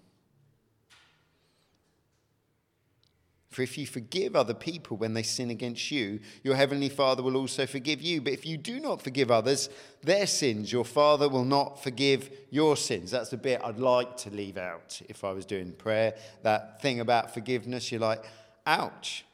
For 3.51 3.63
if 3.63 3.79
you 3.79 3.87
forgive 3.87 4.35
other 4.35 4.55
people 4.55 4.97
when 4.97 5.15
they 5.15 5.23
sin 5.23 5.51
against 5.51 5.93
you, 5.93 6.19
your 6.43 6.57
heavenly 6.57 6.89
Father 6.89 7.23
will 7.23 7.37
also 7.37 7.65
forgive 7.65 8.03
you. 8.03 8.21
But 8.21 8.33
if 8.33 8.45
you 8.45 8.57
do 8.57 8.81
not 8.81 9.01
forgive 9.01 9.31
others 9.31 9.69
their 10.03 10.27
sins, 10.27 10.73
your 10.73 10.85
Father 10.85 11.29
will 11.29 11.45
not 11.45 11.81
forgive 11.81 12.29
your 12.51 12.77
sins. 12.77 13.13
That's 13.13 13.31
the 13.31 13.37
bit 13.37 13.61
I'd 13.63 13.79
like 13.79 14.17
to 14.17 14.31
leave 14.31 14.59
out 14.59 15.01
if 15.09 15.23
I 15.23 15.31
was 15.31 15.47
doing 15.47 15.71
prayer. 15.71 16.17
That 16.43 16.83
thing 16.83 16.99
about 16.99 17.33
forgiveness, 17.33 17.93
you're 17.93 18.01
like, 18.01 18.25
ouch. 18.67 19.26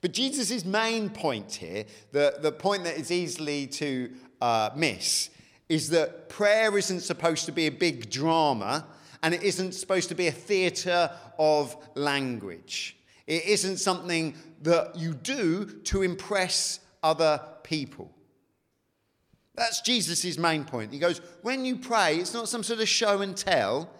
But 0.00 0.12
Jesus' 0.12 0.64
main 0.64 1.10
point 1.10 1.52
here, 1.54 1.84
the, 2.12 2.36
the 2.40 2.52
point 2.52 2.84
that 2.84 2.96
is 2.96 3.10
easily 3.10 3.66
to 3.68 4.10
uh, 4.40 4.70
miss, 4.74 5.30
is 5.68 5.90
that 5.90 6.28
prayer 6.28 6.76
isn't 6.76 7.00
supposed 7.00 7.46
to 7.46 7.52
be 7.52 7.66
a 7.66 7.72
big 7.72 8.10
drama 8.10 8.86
and 9.22 9.34
it 9.34 9.42
isn't 9.42 9.72
supposed 9.72 10.08
to 10.08 10.14
be 10.14 10.26
a 10.26 10.32
theatre 10.32 11.10
of 11.38 11.76
language. 11.94 12.96
It 13.26 13.44
isn't 13.44 13.76
something 13.76 14.34
that 14.62 14.96
you 14.96 15.14
do 15.14 15.66
to 15.84 16.02
impress 16.02 16.80
other 17.02 17.40
people. 17.62 18.10
That's 19.54 19.80
Jesus' 19.82 20.38
main 20.38 20.64
point. 20.64 20.92
He 20.92 20.98
goes, 20.98 21.20
when 21.42 21.64
you 21.64 21.76
pray, 21.76 22.16
it's 22.16 22.34
not 22.34 22.48
some 22.48 22.62
sort 22.62 22.80
of 22.80 22.88
show 22.88 23.20
and 23.20 23.36
tell. 23.36 23.90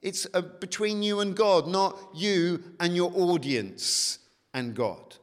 It's 0.00 0.26
uh, 0.32 0.40
between 0.40 1.02
you 1.02 1.20
and 1.20 1.36
God, 1.36 1.68
not 1.68 1.98
you 2.14 2.62
and 2.80 2.96
your 2.96 3.12
audience 3.14 4.18
and 4.54 4.74
God. 4.74 5.16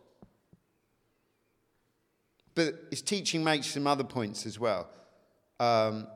But 2.60 2.88
his 2.90 3.02
teaching 3.02 3.42
makes 3.42 3.68
some 3.68 3.88
other 3.88 4.04
points 4.04 4.46
as 4.46 4.60
well. 4.60 4.90
Um, 5.62 6.08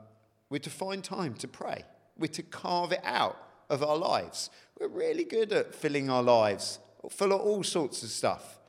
we're 0.50 0.58
to 0.58 0.70
find 0.70 1.02
time 1.02 1.36
to 1.36 1.48
pray, 1.48 1.86
we're 2.18 2.28
to 2.28 2.44
carve 2.44 2.92
it 2.92 3.00
out 3.06 3.38
of 3.70 3.82
our 3.82 3.96
lives. 3.96 4.50
We're 4.78 4.90
really 4.90 5.24
good 5.24 5.54
at 5.54 5.74
filling 5.74 6.10
our 6.10 6.22
lives 6.22 6.80
full 7.10 7.32
of 7.32 7.40
all 7.40 7.64
sorts 7.64 8.04
of 8.04 8.10
stuff. 8.10 8.60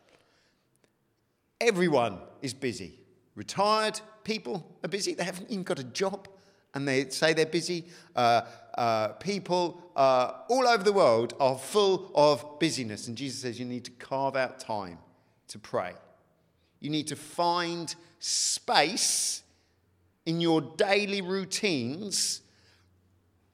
Everyone 1.60 2.18
is 2.42 2.54
busy. 2.54 3.00
Retired 3.34 4.00
people 4.22 4.78
are 4.84 4.88
busy, 4.88 5.14
they 5.14 5.24
haven't 5.24 5.50
even 5.50 5.64
got 5.64 5.80
a 5.80 5.84
job 5.84 6.28
and 6.74 6.86
they 6.86 7.08
say 7.08 7.32
they're 7.32 7.44
busy. 7.44 7.86
Uh, 8.14 8.42
uh, 8.78 9.08
people 9.14 9.90
uh, 9.96 10.42
all 10.48 10.68
over 10.68 10.84
the 10.84 10.92
world 10.92 11.34
are 11.40 11.58
full 11.58 12.12
of 12.14 12.60
busyness, 12.60 13.08
and 13.08 13.16
Jesus 13.16 13.40
says 13.40 13.58
you 13.58 13.66
need 13.66 13.84
to 13.86 13.90
carve 13.90 14.36
out 14.36 14.60
time 14.60 14.98
to 15.48 15.58
pray. 15.58 15.94
You 16.84 16.90
need 16.90 17.06
to 17.06 17.16
find 17.16 17.94
space 18.18 19.42
in 20.26 20.42
your 20.42 20.60
daily 20.60 21.22
routines, 21.22 22.42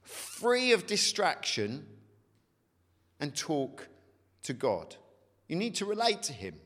free 0.02 0.72
of 0.72 0.88
distraction, 0.88 1.87
and 3.20 3.32
talk 3.32 3.87
to 4.42 4.52
God. 4.52 4.96
You 5.46 5.54
need 5.54 5.76
to 5.76 5.84
relate 5.84 6.25
to 6.25 6.32
Him. 6.32 6.56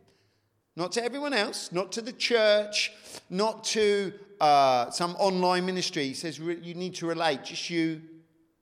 Not 0.74 0.92
to 0.92 1.04
everyone 1.04 1.34
else, 1.34 1.70
not 1.70 1.92
to 1.92 2.00
the 2.00 2.14
church, 2.14 2.92
not 3.28 3.64
to 3.64 4.14
uh, 4.40 4.90
some 4.90 5.16
online 5.16 5.66
ministry. 5.66 6.04
He 6.04 6.14
says 6.14 6.38
you 6.38 6.74
need 6.74 6.94
to 6.94 7.06
relate, 7.06 7.44
just 7.44 7.68
you 7.68 8.00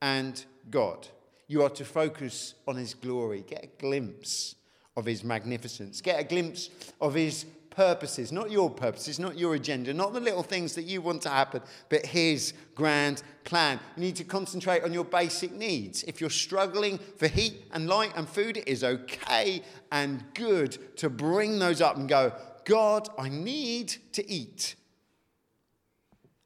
and 0.00 0.44
God. 0.73 1.06
You 1.47 1.62
are 1.62 1.71
to 1.71 1.85
focus 1.85 2.54
on 2.66 2.75
His 2.75 2.94
glory, 2.94 3.44
get 3.47 3.62
a 3.62 3.80
glimpse 3.80 4.56
of 4.97 5.04
His 5.04 5.23
magnificence, 5.23 6.00
get 6.00 6.18
a 6.18 6.25
glimpse 6.25 6.68
of 7.00 7.14
His 7.14 7.47
purposes, 7.73 8.31
not 8.31 8.50
your 8.50 8.71
purposes, 8.71 9.19
not 9.19 9.38
your 9.38 9.55
agenda, 9.55 9.93
not 9.93 10.12
the 10.12 10.21
little 10.21 10.43
things 10.43 10.75
that 10.75 10.85
you 10.85 11.02
want 11.02 11.23
to 11.23 11.29
happen, 11.29 11.62
but 11.88 12.07
His 12.07 12.55
grand 12.75 13.23
plan. 13.45 13.81
You 13.97 14.02
need 14.02 14.17
to 14.17 14.25
concentrate 14.25 14.85
on 14.85 14.93
your 14.93 15.05
basic 15.05 15.52
needs. 15.52 16.05
If 16.05 16.21
you're 16.21 16.31
struggling 16.31 16.99
for 17.17 17.29
heat 17.29 17.64
and 17.73 17.88
light 17.88 18.12
and 18.17 18.29
food, 18.29 18.57
it 18.57 18.69
is 18.69 18.85
okay 18.85 19.62
and 19.91 20.25
good 20.35 20.97
to 20.99 21.11
bring 21.11 21.59
those 21.59 21.81
up 21.81 21.97
and 21.97 22.09
go, 22.09 22.33
God, 22.64 23.09
I 23.19 23.29
need 23.29 23.97
to 24.12 24.31
eat. 24.31 24.76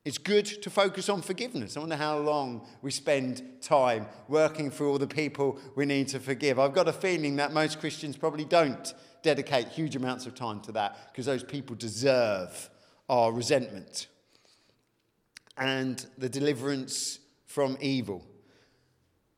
It's 0.06 0.18
good 0.18 0.46
to 0.62 0.70
focus 0.70 1.08
on 1.08 1.20
forgiveness. 1.20 1.76
I 1.76 1.80
wonder 1.80 1.96
how 1.96 2.18
long 2.18 2.64
we 2.80 2.92
spend 2.92 3.42
time 3.60 4.06
working 4.28 4.70
for 4.70 4.86
all 4.86 4.98
the 4.98 5.06
people 5.08 5.58
we 5.74 5.84
need 5.84 6.06
to 6.08 6.20
forgive. 6.20 6.60
I've 6.60 6.74
got 6.74 6.86
a 6.86 6.92
feeling 6.92 7.34
that 7.36 7.52
most 7.52 7.80
Christians 7.80 8.16
probably 8.16 8.44
don't 8.44 8.94
dedicate 9.26 9.66
huge 9.66 9.96
amounts 9.96 10.24
of 10.24 10.36
time 10.36 10.60
to 10.60 10.72
that 10.72 11.10
because 11.10 11.26
those 11.26 11.42
people 11.42 11.74
deserve 11.74 12.70
our 13.08 13.32
resentment 13.32 14.06
and 15.56 16.06
the 16.16 16.28
deliverance 16.28 17.18
from 17.44 17.76
evil. 17.80 18.24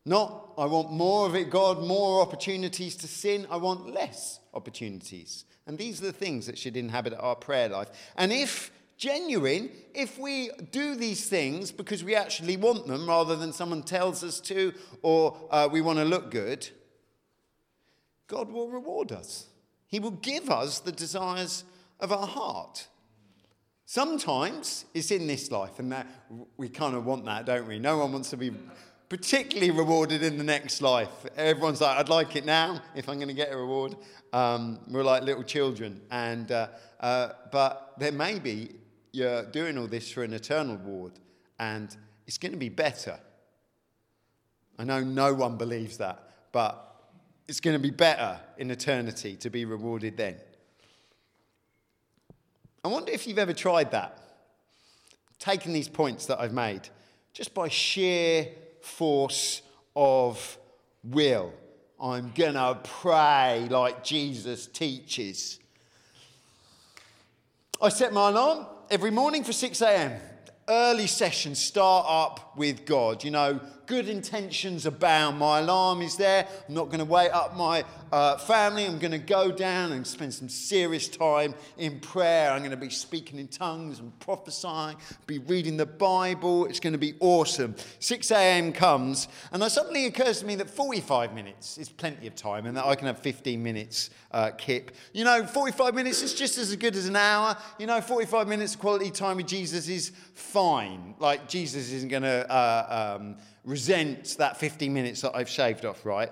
Not, 0.05 0.53
I 0.59 0.65
want 0.65 0.91
more 0.91 1.25
of 1.25 1.35
it, 1.35 1.49
God, 1.49 1.83
more 1.83 2.21
opportunities 2.21 2.95
to 2.97 3.07
sin. 3.07 3.47
I 3.49 3.57
want 3.57 3.91
less 3.91 4.39
opportunities. 4.53 5.45
And 5.65 5.75
these 5.75 5.99
are 6.01 6.05
the 6.05 6.13
things 6.13 6.45
that 6.45 6.57
should 6.57 6.77
inhabit 6.77 7.15
our 7.19 7.35
prayer 7.35 7.69
life. 7.69 7.89
And 8.15 8.31
if 8.31 8.71
genuine 8.97 9.71
if 9.95 10.19
we 10.19 10.51
do 10.71 10.93
these 10.93 11.29
things 11.29 11.71
because 11.71 12.03
we 12.03 12.15
actually 12.15 12.57
want 12.57 12.85
them 12.85 13.07
rather 13.07 13.35
than 13.37 13.53
someone 13.53 13.81
tells 13.81 14.25
us 14.25 14.41
to 14.41 14.73
or 15.01 15.37
uh, 15.51 15.69
we 15.71 15.79
want 15.79 15.97
to 15.97 16.05
look 16.05 16.29
good, 16.29 16.67
God 18.27 18.51
will 18.51 18.69
reward 18.69 19.11
us. 19.13 19.47
He 19.89 19.99
will 19.99 20.11
give 20.11 20.49
us 20.49 20.79
the 20.79 20.91
desires 20.91 21.63
of 21.99 22.11
our 22.11 22.27
heart. 22.27 22.87
Sometimes 23.85 24.85
it's 24.93 25.09
in 25.09 25.25
this 25.25 25.49
life, 25.49 25.79
and 25.79 25.91
that 25.91 26.05
we 26.57 26.69
kind 26.69 26.95
of 26.95 27.07
want 27.07 27.25
that, 27.25 27.47
don't 27.47 27.67
we? 27.67 27.79
No 27.79 27.97
one 27.97 28.13
wants 28.13 28.29
to 28.29 28.37
be 28.37 28.51
particularly 29.09 29.71
rewarded 29.71 30.21
in 30.21 30.37
the 30.37 30.43
next 30.43 30.83
life. 30.83 31.09
Everyone's 31.35 31.81
like, 31.81 31.97
I'd 31.97 32.07
like 32.07 32.35
it 32.35 32.45
now 32.45 32.79
if 32.95 33.09
I'm 33.09 33.15
going 33.15 33.29
to 33.29 33.33
get 33.33 33.51
a 33.51 33.57
reward. 33.57 33.95
Um, 34.31 34.79
we're 34.87 35.03
like 35.03 35.23
little 35.23 35.43
children, 35.43 36.01
and 36.11 36.51
uh, 36.51 36.67
uh, 36.99 37.29
but 37.51 37.95
there 37.97 38.11
may 38.11 38.37
be 38.37 38.75
you're 39.11 39.43
doing 39.45 39.75
all 39.79 39.87
this 39.87 40.11
for 40.11 40.21
an 40.21 40.33
eternal 40.33 40.77
reward, 40.77 41.13
and 41.57 41.97
it's 42.27 42.37
going 42.37 42.51
to 42.51 42.59
be 42.59 42.69
better. 42.69 43.19
I 44.77 44.83
know 44.83 44.99
no 44.99 45.33
one 45.33 45.57
believes 45.57 45.97
that, 45.97 46.29
but 46.51 46.88
it's 47.49 47.59
going 47.59 47.75
to 47.75 47.81
be 47.81 47.89
better 47.89 48.39
in 48.59 48.69
eternity 48.69 49.35
to 49.37 49.49
be 49.49 49.65
rewarded 49.65 50.15
then. 50.15 50.35
I 52.85 52.89
wonder 52.89 53.11
if 53.11 53.25
you've 53.25 53.39
ever 53.39 53.53
tried 53.53 53.89
that. 53.91 54.17
taking 55.39 55.73
these 55.73 55.87
points 55.87 56.27
that 56.27 56.39
I've 56.39 56.53
made 56.53 56.81
just 57.33 57.53
by 57.53 57.69
sheer 57.69 58.49
force 58.81 59.63
of 59.95 60.57
will. 61.03 61.53
I'm 61.99 62.31
going 62.35 62.53
to 62.53 62.77
pray 62.83 63.67
like 63.69 64.03
Jesus 64.03 64.67
teaches. 64.67 65.59
I 67.81 67.89
set 67.89 68.13
my 68.13 68.29
alarm 68.29 68.67
every 68.91 69.11
morning 69.11 69.43
for 69.43 69.53
6 69.53 69.81
a.m. 69.81 70.11
Early 70.69 71.07
sessions 71.07 71.57
start 71.57 72.05
up 72.07 72.55
with 72.55 72.85
God. 72.85 73.23
You 73.23 73.31
know, 73.31 73.59
good 73.87 74.07
intentions 74.07 74.85
abound. 74.85 75.39
My 75.39 75.59
alarm 75.59 76.03
is 76.03 76.15
there. 76.15 76.47
I'm 76.67 76.75
not 76.75 76.85
going 76.85 76.99
to 76.99 77.05
wake 77.05 77.33
up 77.33 77.57
my 77.57 77.83
uh, 78.11 78.37
family. 78.37 78.85
I'm 78.85 78.99
going 78.99 79.11
to 79.11 79.17
go 79.17 79.51
down 79.51 79.91
and 79.91 80.05
spend 80.05 80.33
some 80.33 80.49
serious 80.49 81.07
time 81.07 81.55
in 81.77 81.99
prayer. 81.99 82.51
I'm 82.51 82.59
going 82.59 82.71
to 82.71 82.77
be 82.77 82.89
speaking 82.89 83.39
in 83.39 83.47
tongues 83.47 83.99
and 83.99 84.17
prophesying, 84.19 84.97
be 85.27 85.39
reading 85.39 85.77
the 85.77 85.85
Bible. 85.85 86.65
It's 86.65 86.79
going 86.79 86.93
to 86.93 86.99
be 86.99 87.15
awesome. 87.19 87.75
6 87.99 88.31
a.m. 88.31 88.73
comes, 88.73 89.27
and 89.51 89.61
it 89.61 89.69
suddenly 89.69 90.05
occurs 90.05 90.39
to 90.39 90.45
me 90.45 90.55
that 90.55 90.69
45 90.69 91.33
minutes 91.33 91.77
is 91.77 91.89
plenty 91.89 92.27
of 92.27 92.35
time 92.35 92.65
and 92.65 92.75
that 92.77 92.85
I 92.85 92.95
can 92.95 93.07
have 93.07 93.19
15 93.19 93.61
minutes 93.61 94.09
uh, 94.31 94.51
kip. 94.51 94.91
You 95.13 95.23
know, 95.23 95.45
45 95.45 95.95
minutes 95.95 96.21
is 96.21 96.33
just 96.33 96.57
as 96.57 96.75
good 96.75 96.95
as 96.95 97.07
an 97.07 97.15
hour. 97.15 97.57
You 97.77 97.87
know, 97.87 98.01
45 98.01 98.47
minutes 98.47 98.75
of 98.75 98.81
quality 98.81 99.11
time 99.11 99.37
with 99.37 99.47
Jesus 99.47 99.87
is 99.87 100.11
fine. 100.33 101.15
Like, 101.19 101.47
Jesus 101.47 101.91
isn't 101.91 102.09
going 102.09 102.23
to. 102.23 102.49
Uh, 102.49 103.17
um, 103.19 103.37
resent 103.69 104.35
that 104.39 104.57
15 104.57 104.93
minutes 104.93 105.21
that 105.21 105.35
I've 105.35 105.49
shaved 105.49 105.85
off, 105.85 106.05
right? 106.05 106.31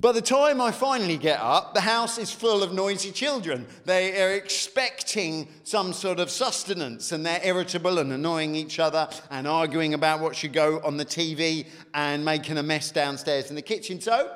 By 0.00 0.12
the 0.12 0.22
time 0.22 0.62
I 0.62 0.70
finally 0.70 1.18
get 1.18 1.40
up, 1.40 1.74
the 1.74 1.82
house 1.82 2.16
is 2.16 2.32
full 2.32 2.62
of 2.62 2.72
noisy 2.72 3.10
children. 3.10 3.66
They 3.84 4.22
are 4.22 4.32
expecting 4.32 5.46
some 5.62 5.92
sort 5.92 6.20
of 6.20 6.30
sustenance 6.30 7.12
and 7.12 7.26
they're 7.26 7.42
irritable 7.44 7.98
and 7.98 8.10
annoying 8.10 8.54
each 8.54 8.78
other 8.78 9.10
and 9.30 9.46
arguing 9.46 9.92
about 9.92 10.20
what 10.20 10.34
should 10.34 10.54
go 10.54 10.80
on 10.84 10.96
the 10.96 11.04
TV 11.04 11.66
and 11.92 12.24
making 12.24 12.56
a 12.56 12.62
mess 12.62 12.90
downstairs 12.90 13.50
in 13.50 13.56
the 13.56 13.62
kitchen. 13.62 14.00
So 14.00 14.34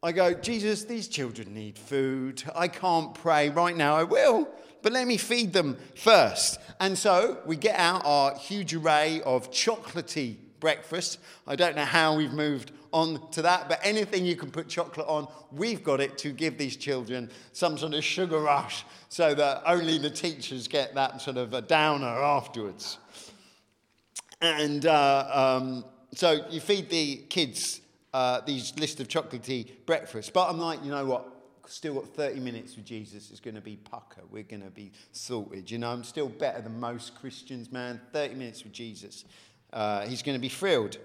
I 0.00 0.12
go, 0.12 0.32
Jesus, 0.32 0.84
these 0.84 1.08
children 1.08 1.52
need 1.52 1.76
food. 1.76 2.44
I 2.54 2.68
can't 2.68 3.14
pray 3.14 3.48
right 3.48 3.76
now. 3.76 3.96
I 3.96 4.04
will, 4.04 4.48
but 4.80 4.92
let 4.92 5.08
me 5.08 5.16
feed 5.16 5.52
them 5.52 5.76
first. 5.96 6.60
And 6.78 6.96
so 6.96 7.38
we 7.46 7.56
get 7.56 7.80
out 7.80 8.02
our 8.04 8.36
huge 8.36 8.74
array 8.74 9.22
of 9.22 9.50
chocolatey 9.50 10.36
breakfast. 10.66 11.20
I 11.46 11.54
don't 11.54 11.76
know 11.76 11.84
how 11.84 12.16
we've 12.16 12.32
moved 12.32 12.72
on 12.90 13.30
to 13.30 13.42
that, 13.42 13.68
but 13.68 13.78
anything 13.84 14.26
you 14.26 14.34
can 14.34 14.50
put 14.50 14.66
chocolate 14.66 15.06
on, 15.06 15.28
we've 15.52 15.84
got 15.84 16.00
it 16.00 16.18
to 16.18 16.30
give 16.32 16.58
these 16.58 16.76
children 16.76 17.30
some 17.52 17.78
sort 17.78 17.94
of 17.94 18.02
sugar 18.02 18.40
rush 18.40 18.84
so 19.08 19.32
that 19.32 19.62
only 19.64 19.96
the 19.96 20.10
teachers 20.10 20.66
get 20.66 20.92
that 20.96 21.20
sort 21.20 21.36
of 21.36 21.54
a 21.54 21.62
downer 21.62 22.08
afterwards. 22.08 22.98
And 24.40 24.86
uh, 24.86 25.28
um, 25.62 25.84
so 26.12 26.44
you 26.50 26.58
feed 26.58 26.90
the 26.90 27.18
kids 27.28 27.80
uh, 28.12 28.40
these 28.44 28.76
list 28.76 28.98
of 28.98 29.06
chocolatey 29.06 29.70
breakfasts. 29.86 30.32
But 30.34 30.48
I'm 30.48 30.58
like, 30.58 30.82
you 30.84 30.90
know 30.90 31.06
what? 31.06 31.32
Still 31.68 31.94
got 31.94 32.08
30 32.08 32.40
minutes 32.40 32.74
with 32.74 32.86
Jesus. 32.86 33.30
It's 33.30 33.38
going 33.38 33.54
to 33.54 33.60
be 33.60 33.76
pucker. 33.76 34.22
We're 34.32 34.42
going 34.42 34.62
to 34.62 34.70
be 34.70 34.90
sorted. 35.12 35.70
You 35.70 35.78
know, 35.78 35.90
I'm 35.90 36.02
still 36.02 36.28
better 36.28 36.60
than 36.60 36.80
most 36.80 37.14
Christians, 37.14 37.70
man. 37.70 38.00
30 38.12 38.34
minutes 38.34 38.64
with 38.64 38.72
Jesus 38.72 39.26
uh, 39.72 40.06
he's 40.06 40.22
going 40.22 40.36
to 40.36 40.40
be 40.40 40.48
thrilled. 40.48 40.98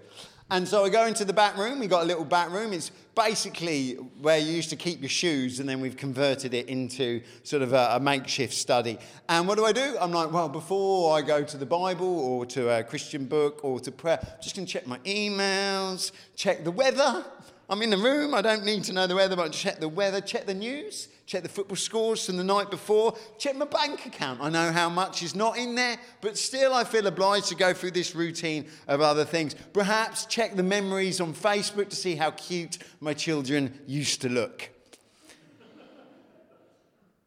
And 0.51 0.67
so 0.67 0.83
I 0.83 0.89
go 0.89 1.05
into 1.05 1.23
the 1.23 1.31
back 1.31 1.57
room. 1.57 1.79
We've 1.79 1.89
got 1.89 2.03
a 2.03 2.05
little 2.05 2.25
back 2.25 2.51
room. 2.51 2.73
It's 2.73 2.91
basically 3.15 3.93
where 4.19 4.37
you 4.37 4.51
used 4.51 4.69
to 4.71 4.75
keep 4.75 4.99
your 4.99 5.09
shoes, 5.09 5.61
and 5.61 5.69
then 5.69 5.79
we've 5.79 5.95
converted 5.95 6.53
it 6.53 6.67
into 6.67 7.21
sort 7.43 7.61
of 7.61 7.71
a, 7.71 7.91
a, 7.93 7.99
makeshift 8.01 8.53
study. 8.53 8.97
And 9.29 9.47
what 9.47 9.57
do 9.57 9.63
I 9.63 9.71
do? 9.71 9.95
I'm 9.97 10.11
like, 10.11 10.29
well, 10.33 10.49
before 10.49 11.17
I 11.17 11.21
go 11.21 11.41
to 11.41 11.55
the 11.55 11.65
Bible 11.65 12.19
or 12.19 12.45
to 12.47 12.69
a 12.69 12.83
Christian 12.83 13.27
book 13.27 13.63
or 13.63 13.79
to 13.79 13.93
prayer, 13.93 14.19
I'm 14.21 14.41
just 14.41 14.53
going 14.53 14.65
to 14.65 14.73
check 14.73 14.87
my 14.87 14.97
emails, 14.99 16.11
check 16.35 16.65
the 16.65 16.71
weather. 16.71 17.23
I'm 17.71 17.81
in 17.81 17.89
the 17.89 17.97
room. 17.97 18.33
I 18.33 18.41
don't 18.41 18.65
need 18.65 18.83
to 18.83 18.93
know 18.93 19.07
the 19.07 19.15
weather, 19.15 19.37
but 19.37 19.45
I 19.45 19.49
check 19.49 19.79
the 19.79 19.87
weather, 19.87 20.19
check 20.19 20.45
the 20.45 20.53
news, 20.53 21.07
check 21.25 21.41
the 21.41 21.47
football 21.47 21.77
scores 21.77 22.25
from 22.25 22.35
the 22.35 22.43
night 22.43 22.69
before, 22.69 23.17
check 23.37 23.55
my 23.55 23.63
bank 23.63 24.05
account. 24.05 24.41
I 24.41 24.49
know 24.49 24.73
how 24.73 24.89
much 24.89 25.23
is 25.23 25.35
not 25.35 25.57
in 25.57 25.75
there, 25.75 25.97
but 26.19 26.37
still 26.37 26.73
I 26.73 26.83
feel 26.83 27.07
obliged 27.07 27.47
to 27.47 27.55
go 27.55 27.73
through 27.73 27.91
this 27.91 28.13
routine 28.13 28.67
of 28.89 28.99
other 28.99 29.23
things. 29.23 29.55
Perhaps 29.71 30.25
check 30.25 30.57
the 30.57 30.63
memories 30.63 31.21
on 31.21 31.33
Facebook 31.33 31.87
to 31.89 31.95
see 31.95 32.15
how 32.15 32.31
cute 32.31 32.77
my 32.99 33.13
children 33.13 33.79
used 33.87 34.21
to 34.23 34.29
look. 34.29 34.69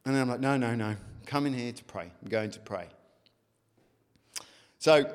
And 0.05 0.15
then 0.15 0.21
I'm 0.21 0.29
like, 0.29 0.41
no, 0.41 0.59
no, 0.59 0.75
no. 0.75 0.95
Come 1.25 1.47
in 1.47 1.55
here 1.55 1.73
to 1.73 1.85
pray. 1.85 2.13
I'm 2.23 2.29
going 2.29 2.51
to 2.51 2.61
pray. 2.61 2.89
So, 4.79 5.11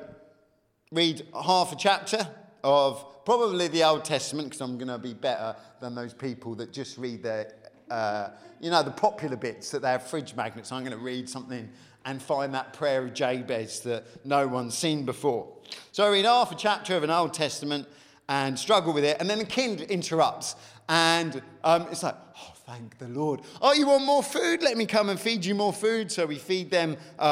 read 0.90 1.24
half 1.32 1.72
a 1.72 1.76
chapter 1.76 2.28
of 2.62 3.24
probably 3.24 3.68
the 3.68 3.84
Old 3.84 4.04
Testament, 4.04 4.48
because 4.48 4.60
I'm 4.60 4.78
going 4.78 4.88
to 4.88 4.98
be 4.98 5.14
better 5.14 5.56
than 5.80 5.94
those 5.94 6.14
people 6.14 6.54
that 6.56 6.72
just 6.72 6.98
read 6.98 7.22
their 7.22 7.52
uh, 7.90 8.30
you 8.60 8.70
know, 8.70 8.82
the 8.82 8.90
popular 8.90 9.36
bits 9.36 9.70
that 9.70 9.82
they 9.82 9.88
have 9.88 10.06
fridge 10.06 10.36
magnets. 10.36 10.70
I'm 10.70 10.84
going 10.84 10.96
to 10.96 11.02
read 11.02 11.28
something 11.28 11.68
and 12.04 12.22
find 12.22 12.54
that 12.54 12.72
prayer 12.72 13.04
of 13.04 13.14
Jabez 13.14 13.80
that 13.80 14.04
no 14.24 14.46
one's 14.46 14.76
seen 14.76 15.04
before. 15.04 15.48
So 15.92 16.06
I 16.06 16.10
read 16.10 16.24
half 16.24 16.52
a 16.52 16.54
chapter 16.54 16.96
of 16.96 17.02
an 17.02 17.10
Old 17.10 17.34
Testament 17.34 17.86
and 18.28 18.58
struggle 18.58 18.92
with 18.92 19.04
it, 19.04 19.16
and 19.18 19.28
then 19.28 19.38
the 19.38 19.44
kind 19.44 19.80
interrupts, 19.80 20.54
and 20.88 21.42
um, 21.64 21.88
it's 21.90 22.04
like, 22.04 22.14
oh, 22.36 22.52
thank 22.70 22.98
the 22.98 23.08
Lord. 23.08 23.40
Oh, 23.60 23.72
you 23.72 23.88
want 23.88 24.04
more 24.04 24.22
food? 24.22 24.62
Let 24.62 24.76
me 24.76 24.86
come 24.86 25.08
and 25.08 25.18
feed 25.18 25.44
you 25.44 25.56
more 25.56 25.72
food. 25.72 26.12
So 26.12 26.24
we 26.24 26.36
feed 26.36 26.70
them 26.70 26.96
uh, 27.18 27.22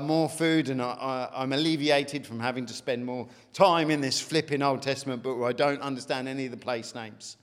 uh, 0.00 0.04
more 0.04 0.28
food, 0.28 0.68
and 0.68 0.82
I, 0.82 1.28
am 1.32 1.52
alleviated 1.52 2.26
from 2.26 2.40
having 2.40 2.66
to 2.66 2.74
spend 2.74 3.06
more 3.06 3.28
time 3.52 3.92
in 3.92 4.00
this 4.00 4.20
flipping 4.20 4.62
Old 4.62 4.82
Testament 4.82 5.22
book 5.22 5.38
where 5.38 5.48
I 5.48 5.52
don't 5.52 5.80
understand 5.80 6.26
any 6.26 6.46
of 6.46 6.50
the 6.50 6.56
place 6.56 6.92
names. 6.92 7.36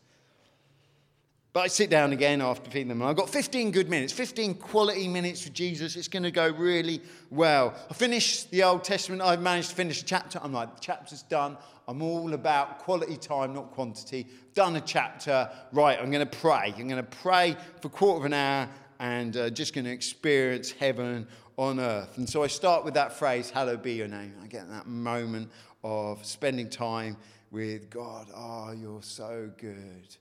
But 1.53 1.61
I 1.61 1.67
sit 1.67 1.89
down 1.89 2.11
again 2.11 2.41
after 2.41 2.69
feeding 2.69 2.89
them, 2.89 3.01
and 3.01 3.09
I've 3.09 3.15
got 3.15 3.29
15 3.29 3.71
good 3.71 3.89
minutes, 3.89 4.11
15 4.11 4.55
quality 4.55 5.07
minutes 5.07 5.45
with 5.45 5.53
Jesus. 5.53 5.95
It's 5.95 6.09
going 6.09 6.23
to 6.23 6.31
go 6.31 6.49
really 6.49 7.01
well. 7.29 7.73
I 7.89 7.93
finish 7.93 8.43
the 8.43 8.63
Old 8.63 8.83
Testament. 8.83 9.21
I've 9.21 9.41
managed 9.41 9.69
to 9.69 9.75
finish 9.75 10.01
a 10.01 10.05
chapter. 10.05 10.39
I'm 10.43 10.51
like, 10.51 10.75
the 10.75 10.81
chapter's 10.81 11.21
done. 11.23 11.57
I'm 11.89 12.01
all 12.01 12.33
about 12.33 12.79
quality 12.79 13.15
time, 13.15 13.53
not 13.53 13.71
quantity. 13.71 14.27
Done 14.53 14.75
a 14.75 14.81
chapter. 14.81 15.49
Right, 15.71 15.97
I'm 15.97 16.11
going 16.11 16.27
to 16.27 16.37
pray. 16.37 16.73
I'm 16.77 16.87
going 16.89 16.97
to 16.97 17.03
pray 17.03 17.55
for 17.81 17.87
a 17.87 17.91
quarter 17.91 18.19
of 18.19 18.25
an 18.25 18.33
hour 18.33 18.69
and 18.99 19.37
uh, 19.37 19.49
just 19.49 19.73
going 19.73 19.85
to 19.85 19.91
experience 19.91 20.71
heaven 20.71 21.27
on 21.55 21.79
earth. 21.79 22.17
And 22.17 22.29
so 22.29 22.43
I 22.43 22.47
start 22.47 22.83
with 22.83 22.95
that 22.95 23.13
phrase, 23.13 23.49
Hallowed 23.49 23.83
be 23.83 23.93
your 23.93 24.09
name. 24.09 24.35
I 24.43 24.47
get 24.47 24.69
that 24.69 24.85
moment 24.87 25.49
of 25.81 26.25
spending 26.25 26.69
time 26.69 27.15
with 27.51 27.89
God. 27.89 28.27
Oh, 28.35 28.73
you're 28.73 29.01
so 29.01 29.49
good. 29.57 30.17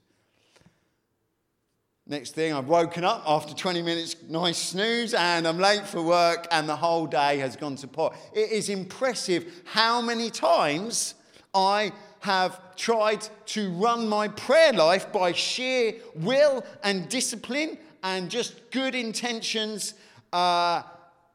Next 2.09 2.31
thing, 2.31 2.53
I've 2.53 2.69
woken 2.69 3.03
up 3.03 3.23
after 3.27 3.53
20 3.53 3.81
minutes, 3.81 4.15
nice 4.29 4.57
snooze, 4.57 5.13
and 5.13 5.45
I'm 5.45 5.57
late 5.57 5.85
for 5.85 6.01
work, 6.01 6.47
and 6.51 6.69
the 6.69 6.77
whole 6.77 7.05
day 7.05 7.39
has 7.39 7.57
gone 7.57 7.75
to 7.75 7.87
pot. 7.87 8.15
It 8.33 8.51
is 8.51 8.69
impressive 8.69 9.63
how 9.65 10.01
many 10.01 10.29
times 10.29 11.15
I 11.53 11.91
have 12.19 12.75
tried 12.75 13.27
to 13.47 13.71
run 13.71 14.07
my 14.07 14.27
prayer 14.27 14.73
life 14.73 15.11
by 15.11 15.31
sheer 15.31 15.95
will 16.15 16.65
and 16.83 17.07
discipline 17.09 17.77
and 18.03 18.29
just 18.29 18.71
good 18.71 18.95
intentions, 18.95 19.93
uh, 20.33 20.83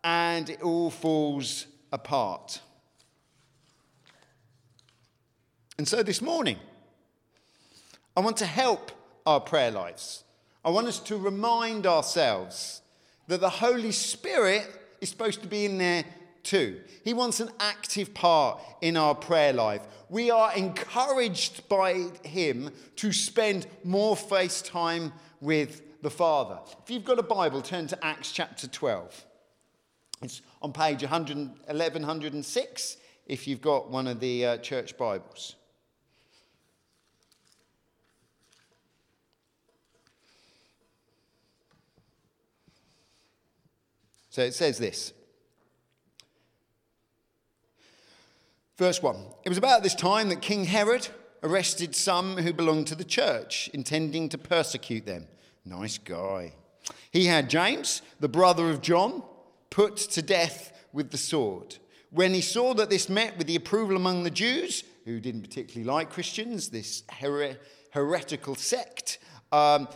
and 0.04 0.50
it 0.50 0.62
all 0.62 0.90
falls 0.90 1.66
apart. 1.92 2.60
And 5.78 5.88
so 5.88 6.02
this 6.02 6.22
morning, 6.22 6.58
I 8.16 8.20
want 8.20 8.36
to 8.38 8.46
help 8.46 8.92
our 9.26 9.40
prayer 9.40 9.70
lives. 9.70 10.24
I 10.64 10.70
want 10.70 10.86
us 10.86 11.00
to 11.00 11.16
remind 11.16 11.86
ourselves 11.86 12.82
that 13.26 13.40
the 13.40 13.48
Holy 13.48 13.92
Spirit 13.92 14.68
is 15.00 15.08
supposed 15.08 15.42
to 15.42 15.48
be 15.48 15.64
in 15.64 15.78
there 15.78 16.04
too. 16.42 16.80
He 17.04 17.14
wants 17.14 17.40
an 17.40 17.50
active 17.60 18.14
part 18.14 18.60
in 18.80 18.96
our 18.96 19.14
prayer 19.14 19.52
life. 19.52 19.82
We 20.08 20.30
are 20.30 20.52
encouraged 20.54 21.68
by 21.68 22.08
Him 22.24 22.70
to 22.96 23.12
spend 23.12 23.66
more 23.84 24.16
face 24.16 24.62
time 24.62 25.12
with 25.40 26.02
the 26.02 26.10
Father. 26.10 26.58
If 26.82 26.90
you've 26.90 27.04
got 27.04 27.18
a 27.18 27.22
Bible, 27.22 27.62
turn 27.62 27.86
to 27.88 28.04
Acts 28.04 28.32
chapter 28.32 28.66
12. 28.66 29.24
It's 30.22 30.42
on 30.60 30.72
page 30.72 31.02
11, 31.02 31.52
106 31.68 32.96
if 33.26 33.46
you've 33.48 33.60
got 33.60 33.90
one 33.90 34.06
of 34.06 34.20
the 34.20 34.46
uh, 34.46 34.56
church 34.58 34.96
Bibles. 34.96 35.56
So 44.30 44.42
it 44.42 44.54
says 44.54 44.78
this. 44.78 45.12
Verse 48.82 49.00
1 49.00 49.16
It 49.44 49.48
was 49.48 49.58
about 49.58 49.84
this 49.84 49.94
time 49.94 50.28
that 50.30 50.42
King 50.42 50.64
Herod 50.64 51.06
arrested 51.44 51.94
some 51.94 52.36
who 52.38 52.52
belonged 52.52 52.88
to 52.88 52.96
the 52.96 53.04
church, 53.04 53.70
intending 53.72 54.28
to 54.30 54.36
persecute 54.36 55.06
them. 55.06 55.28
Nice 55.64 55.98
guy. 55.98 56.54
He 57.12 57.26
had 57.26 57.48
James, 57.48 58.02
the 58.18 58.28
brother 58.28 58.70
of 58.70 58.80
John, 58.80 59.22
put 59.70 59.98
to 59.98 60.20
death 60.20 60.84
with 60.92 61.12
the 61.12 61.16
sword. 61.16 61.76
When 62.10 62.34
he 62.34 62.40
saw 62.40 62.74
that 62.74 62.90
this 62.90 63.08
met 63.08 63.38
with 63.38 63.46
the 63.46 63.54
approval 63.54 63.94
among 63.94 64.24
the 64.24 64.32
Jews, 64.32 64.82
who 65.04 65.20
didn't 65.20 65.42
particularly 65.42 65.88
like 65.88 66.10
Christians, 66.10 66.70
this 66.70 67.04
her- 67.20 67.58
heretical 67.92 68.56
sect, 68.56 69.20
um, 69.52 69.86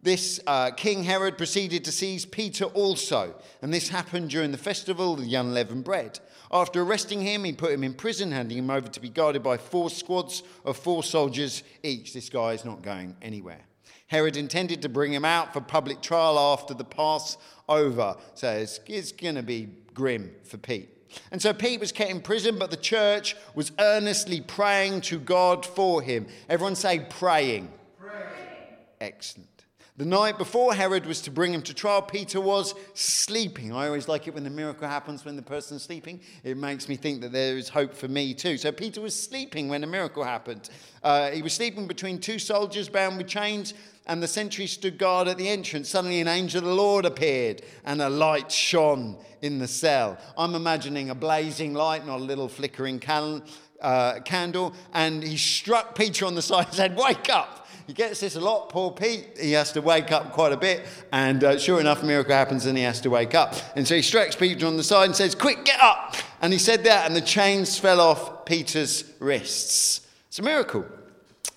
this 0.00 0.38
uh, 0.46 0.70
King 0.70 1.02
Herod 1.02 1.36
proceeded 1.36 1.84
to 1.84 1.92
seize 1.92 2.24
Peter 2.24 2.66
also, 2.66 3.34
and 3.62 3.74
this 3.74 3.88
happened 3.88 4.30
during 4.30 4.52
the 4.52 4.58
festival 4.58 5.14
of 5.14 5.20
the 5.20 5.34
unleavened 5.34 5.84
bread. 5.84 6.20
After 6.52 6.82
arresting 6.82 7.20
him, 7.20 7.44
he 7.44 7.52
put 7.52 7.72
him 7.72 7.82
in 7.82 7.94
prison, 7.94 8.30
handing 8.30 8.58
him 8.58 8.70
over 8.70 8.88
to 8.88 9.00
be 9.00 9.08
guarded 9.08 9.42
by 9.42 9.56
four 9.56 9.90
squads 9.90 10.42
of 10.64 10.76
four 10.76 11.02
soldiers 11.02 11.62
each. 11.82 12.14
This 12.14 12.30
guy 12.30 12.52
is 12.52 12.64
not 12.64 12.82
going 12.82 13.16
anywhere. 13.20 13.60
Herod 14.06 14.36
intended 14.36 14.82
to 14.82 14.88
bring 14.88 15.12
him 15.12 15.24
out 15.24 15.52
for 15.52 15.60
public 15.60 16.00
trial 16.00 16.38
after 16.38 16.74
the 16.74 16.84
Passover, 16.84 18.16
so 18.34 18.50
it's, 18.52 18.80
it's 18.86 19.12
going 19.12 19.34
to 19.34 19.42
be 19.42 19.68
grim 19.92 20.30
for 20.44 20.58
Pete. 20.58 20.88
And 21.30 21.42
so 21.42 21.52
Pete 21.52 21.80
was 21.80 21.92
kept 21.92 22.10
in 22.10 22.20
prison, 22.20 22.58
but 22.58 22.70
the 22.70 22.76
church 22.76 23.36
was 23.54 23.72
earnestly 23.78 24.40
praying 24.40 25.02
to 25.02 25.18
God 25.18 25.66
for 25.66 26.00
him. 26.02 26.26
Everyone 26.48 26.76
say 26.76 27.00
praying. 27.10 27.70
Praying. 27.98 28.22
Excellent. 29.00 29.57
The 29.98 30.04
night 30.04 30.38
before 30.38 30.74
Herod 30.74 31.06
was 31.06 31.20
to 31.22 31.32
bring 31.32 31.52
him 31.52 31.62
to 31.62 31.74
trial, 31.74 32.02
Peter 32.02 32.40
was 32.40 32.76
sleeping. 32.94 33.72
I 33.72 33.88
always 33.88 34.06
like 34.06 34.28
it 34.28 34.34
when 34.34 34.44
the 34.44 34.48
miracle 34.48 34.86
happens 34.86 35.24
when 35.24 35.34
the 35.34 35.42
person's 35.42 35.82
sleeping. 35.82 36.20
It 36.44 36.56
makes 36.56 36.88
me 36.88 36.94
think 36.94 37.20
that 37.22 37.32
there 37.32 37.56
is 37.56 37.68
hope 37.68 37.92
for 37.92 38.06
me 38.06 38.32
too. 38.32 38.58
So 38.58 38.70
Peter 38.70 39.00
was 39.00 39.20
sleeping 39.20 39.68
when 39.68 39.80
the 39.80 39.88
miracle 39.88 40.22
happened. 40.22 40.70
Uh, 41.02 41.30
he 41.30 41.42
was 41.42 41.52
sleeping 41.52 41.88
between 41.88 42.20
two 42.20 42.38
soldiers 42.38 42.88
bound 42.88 43.18
with 43.18 43.26
chains, 43.26 43.74
and 44.06 44.22
the 44.22 44.28
sentry 44.28 44.68
stood 44.68 44.98
guard 44.98 45.26
at 45.26 45.36
the 45.36 45.48
entrance. 45.48 45.88
Suddenly, 45.88 46.20
an 46.20 46.28
angel 46.28 46.60
of 46.60 46.66
the 46.66 46.74
Lord 46.74 47.04
appeared, 47.04 47.62
and 47.84 48.00
a 48.00 48.08
light 48.08 48.52
shone 48.52 49.16
in 49.42 49.58
the 49.58 49.66
cell. 49.66 50.16
I'm 50.36 50.54
imagining 50.54 51.10
a 51.10 51.14
blazing 51.16 51.74
light, 51.74 52.06
not 52.06 52.20
a 52.20 52.22
little 52.22 52.48
flickering 52.48 53.00
can- 53.00 53.42
uh, 53.82 54.20
candle, 54.20 54.74
and 54.94 55.24
he 55.24 55.36
struck 55.36 55.96
Peter 55.96 56.24
on 56.24 56.36
the 56.36 56.42
side 56.42 56.66
and 56.66 56.74
said, 56.76 56.96
Wake 56.96 57.28
up! 57.30 57.64
He 57.88 57.94
gets 57.94 58.20
this 58.20 58.36
a 58.36 58.40
lot, 58.40 58.68
poor 58.68 58.90
Pete. 58.90 59.38
He 59.40 59.52
has 59.52 59.72
to 59.72 59.80
wake 59.80 60.12
up 60.12 60.32
quite 60.32 60.52
a 60.52 60.58
bit. 60.58 60.84
And 61.10 61.42
uh, 61.42 61.58
sure 61.58 61.80
enough, 61.80 62.02
a 62.02 62.06
miracle 62.06 62.34
happens 62.34 62.66
and 62.66 62.76
he 62.76 62.84
has 62.84 63.00
to 63.00 63.08
wake 63.08 63.34
up. 63.34 63.54
And 63.76 63.88
so 63.88 63.96
he 63.96 64.02
strikes 64.02 64.36
Peter 64.36 64.66
on 64.66 64.76
the 64.76 64.84
side 64.84 65.06
and 65.06 65.16
says, 65.16 65.34
Quick, 65.34 65.64
get 65.64 65.80
up. 65.80 66.14
And 66.42 66.52
he 66.52 66.58
said 66.58 66.84
that, 66.84 67.06
and 67.06 67.16
the 67.16 67.22
chains 67.22 67.78
fell 67.78 68.02
off 68.02 68.44
Peter's 68.44 69.10
wrists. 69.20 70.06
It's 70.28 70.38
a 70.38 70.42
miracle. 70.42 70.84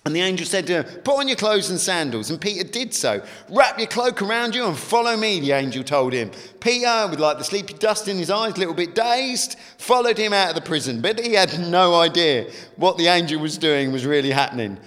And 0.06 0.16
the 0.16 0.20
angel 0.20 0.46
said 0.46 0.66
to 0.68 0.82
him, 0.82 1.02
Put 1.02 1.18
on 1.18 1.28
your 1.28 1.36
clothes 1.36 1.68
and 1.68 1.78
sandals. 1.78 2.30
And 2.30 2.40
Peter 2.40 2.64
did 2.64 2.94
so. 2.94 3.22
Wrap 3.50 3.78
your 3.78 3.88
cloak 3.88 4.22
around 4.22 4.54
you 4.54 4.64
and 4.64 4.76
follow 4.76 5.14
me, 5.18 5.38
the 5.38 5.52
angel 5.52 5.84
told 5.84 6.14
him. 6.14 6.30
Peter, 6.60 7.08
with 7.10 7.20
like 7.20 7.36
the 7.36 7.44
sleepy 7.44 7.74
dust 7.74 8.08
in 8.08 8.16
his 8.16 8.30
eyes, 8.30 8.54
a 8.54 8.58
little 8.58 8.72
bit 8.72 8.94
dazed, 8.94 9.58
followed 9.76 10.16
him 10.16 10.32
out 10.32 10.48
of 10.48 10.54
the 10.54 10.62
prison. 10.62 11.02
But 11.02 11.20
he 11.20 11.34
had 11.34 11.60
no 11.60 11.94
idea 11.94 12.50
what 12.76 12.96
the 12.96 13.08
angel 13.08 13.38
was 13.38 13.58
doing 13.58 13.92
was 13.92 14.06
really 14.06 14.30
happening 14.30 14.78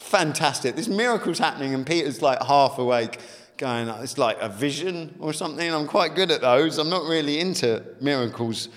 fantastic. 0.00 0.74
This 0.74 0.88
miracle's 0.88 1.38
happening, 1.38 1.74
and 1.74 1.86
Peter's 1.86 2.20
like 2.20 2.42
half 2.42 2.78
awake, 2.78 3.20
going, 3.56 3.88
it's 3.88 4.18
like 4.18 4.38
a 4.40 4.48
vision 4.48 5.14
or 5.20 5.32
something. 5.32 5.72
I'm 5.72 5.86
quite 5.86 6.14
good 6.14 6.30
at 6.30 6.40
those. 6.40 6.78
I'm 6.78 6.90
not 6.90 7.04
really 7.04 7.38
into 7.38 7.84
miracles 8.00 8.68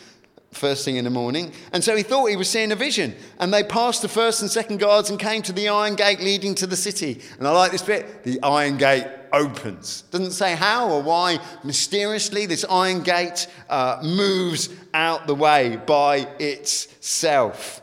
first 0.52 0.86
thing 0.86 0.98
in 0.98 1.04
the 1.04 1.10
morning. 1.10 1.52
And 1.72 1.84
so 1.84 1.96
he 1.96 2.04
thought 2.04 2.28
he 2.28 2.36
was 2.36 2.50
seeing 2.50 2.72
a 2.72 2.76
vision. 2.76 3.16
And 3.40 3.54
they 3.54 3.64
passed 3.64 4.02
the 4.02 4.08
first 4.08 4.42
and 4.42 4.52
second 4.52 4.80
guards 4.80 5.10
and 5.10 5.20
came 5.20 5.42
to 5.44 5.54
the 5.54 5.68
iron 5.70 5.96
gate 5.96 6.20
leading 6.20 6.54
to 6.56 6.68
the 6.68 6.76
city. 6.76 7.22
And 7.40 7.48
I 7.48 7.52
like 7.52 7.72
this 7.72 7.82
bit 7.82 8.24
the 8.24 8.40
iron 8.44 8.78
gate 8.78 9.08
opens. 9.32 10.04
Doesn't 10.12 10.32
say 10.32 10.56
how 10.56 10.90
or 10.90 11.02
why. 11.02 11.40
Mysteriously, 11.64 12.46
this 12.46 12.66
iron 12.70 13.02
gate 13.02 13.48
uh, 13.70 14.00
moves 14.04 14.70
out 14.94 15.28
the 15.28 15.36
way 15.36 15.78
by 15.88 16.28
itself 16.40 17.82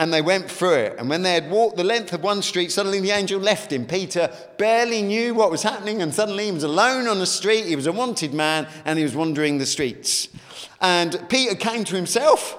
and 0.00 0.14
they 0.14 0.22
went 0.22 0.50
through 0.50 0.76
it. 0.76 0.96
And 0.98 1.10
when 1.10 1.20
they 1.20 1.34
had 1.34 1.50
walked 1.50 1.76
the 1.76 1.84
length 1.84 2.14
of 2.14 2.22
one 2.22 2.40
street, 2.40 2.72
suddenly 2.72 3.00
the 3.00 3.10
angel 3.10 3.38
left 3.38 3.70
him. 3.70 3.84
Peter 3.84 4.34
barely 4.56 5.02
knew 5.02 5.34
what 5.34 5.50
was 5.50 5.62
happening, 5.62 6.00
and 6.00 6.14
suddenly 6.14 6.46
he 6.46 6.52
was 6.52 6.62
alone 6.62 7.06
on 7.06 7.18
the 7.18 7.26
street. 7.26 7.66
He 7.66 7.76
was 7.76 7.86
a 7.86 7.92
wanted 7.92 8.32
man, 8.32 8.66
and 8.86 8.96
he 8.98 9.04
was 9.04 9.14
wandering 9.14 9.58
the 9.58 9.66
streets. 9.66 10.28
And 10.80 11.22
Peter 11.28 11.54
came 11.54 11.84
to 11.84 11.96
himself 11.96 12.56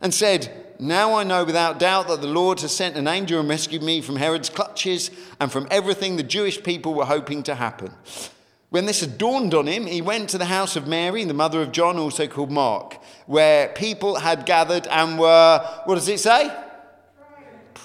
and 0.00 0.12
said, 0.12 0.74
Now 0.80 1.14
I 1.14 1.22
know 1.22 1.44
without 1.44 1.78
doubt 1.78 2.08
that 2.08 2.20
the 2.20 2.26
Lord 2.26 2.60
has 2.62 2.74
sent 2.74 2.96
an 2.96 3.06
angel 3.06 3.38
and 3.38 3.48
rescued 3.48 3.84
me 3.84 4.00
from 4.00 4.16
Herod's 4.16 4.50
clutches 4.50 5.12
and 5.38 5.52
from 5.52 5.68
everything 5.70 6.16
the 6.16 6.24
Jewish 6.24 6.60
people 6.64 6.94
were 6.94 7.04
hoping 7.04 7.44
to 7.44 7.54
happen. 7.54 7.94
When 8.70 8.86
this 8.86 9.02
had 9.02 9.18
dawned 9.18 9.54
on 9.54 9.68
him, 9.68 9.86
he 9.86 10.02
went 10.02 10.30
to 10.30 10.38
the 10.38 10.46
house 10.46 10.74
of 10.74 10.88
Mary, 10.88 11.22
the 11.24 11.32
mother 11.32 11.62
of 11.62 11.70
John, 11.70 11.96
also 11.96 12.26
called 12.26 12.50
Mark, 12.50 12.98
where 13.26 13.68
people 13.68 14.16
had 14.16 14.46
gathered 14.46 14.88
and 14.88 15.16
were, 15.16 15.60
what 15.84 15.94
does 15.94 16.08
it 16.08 16.18
say? 16.18 16.50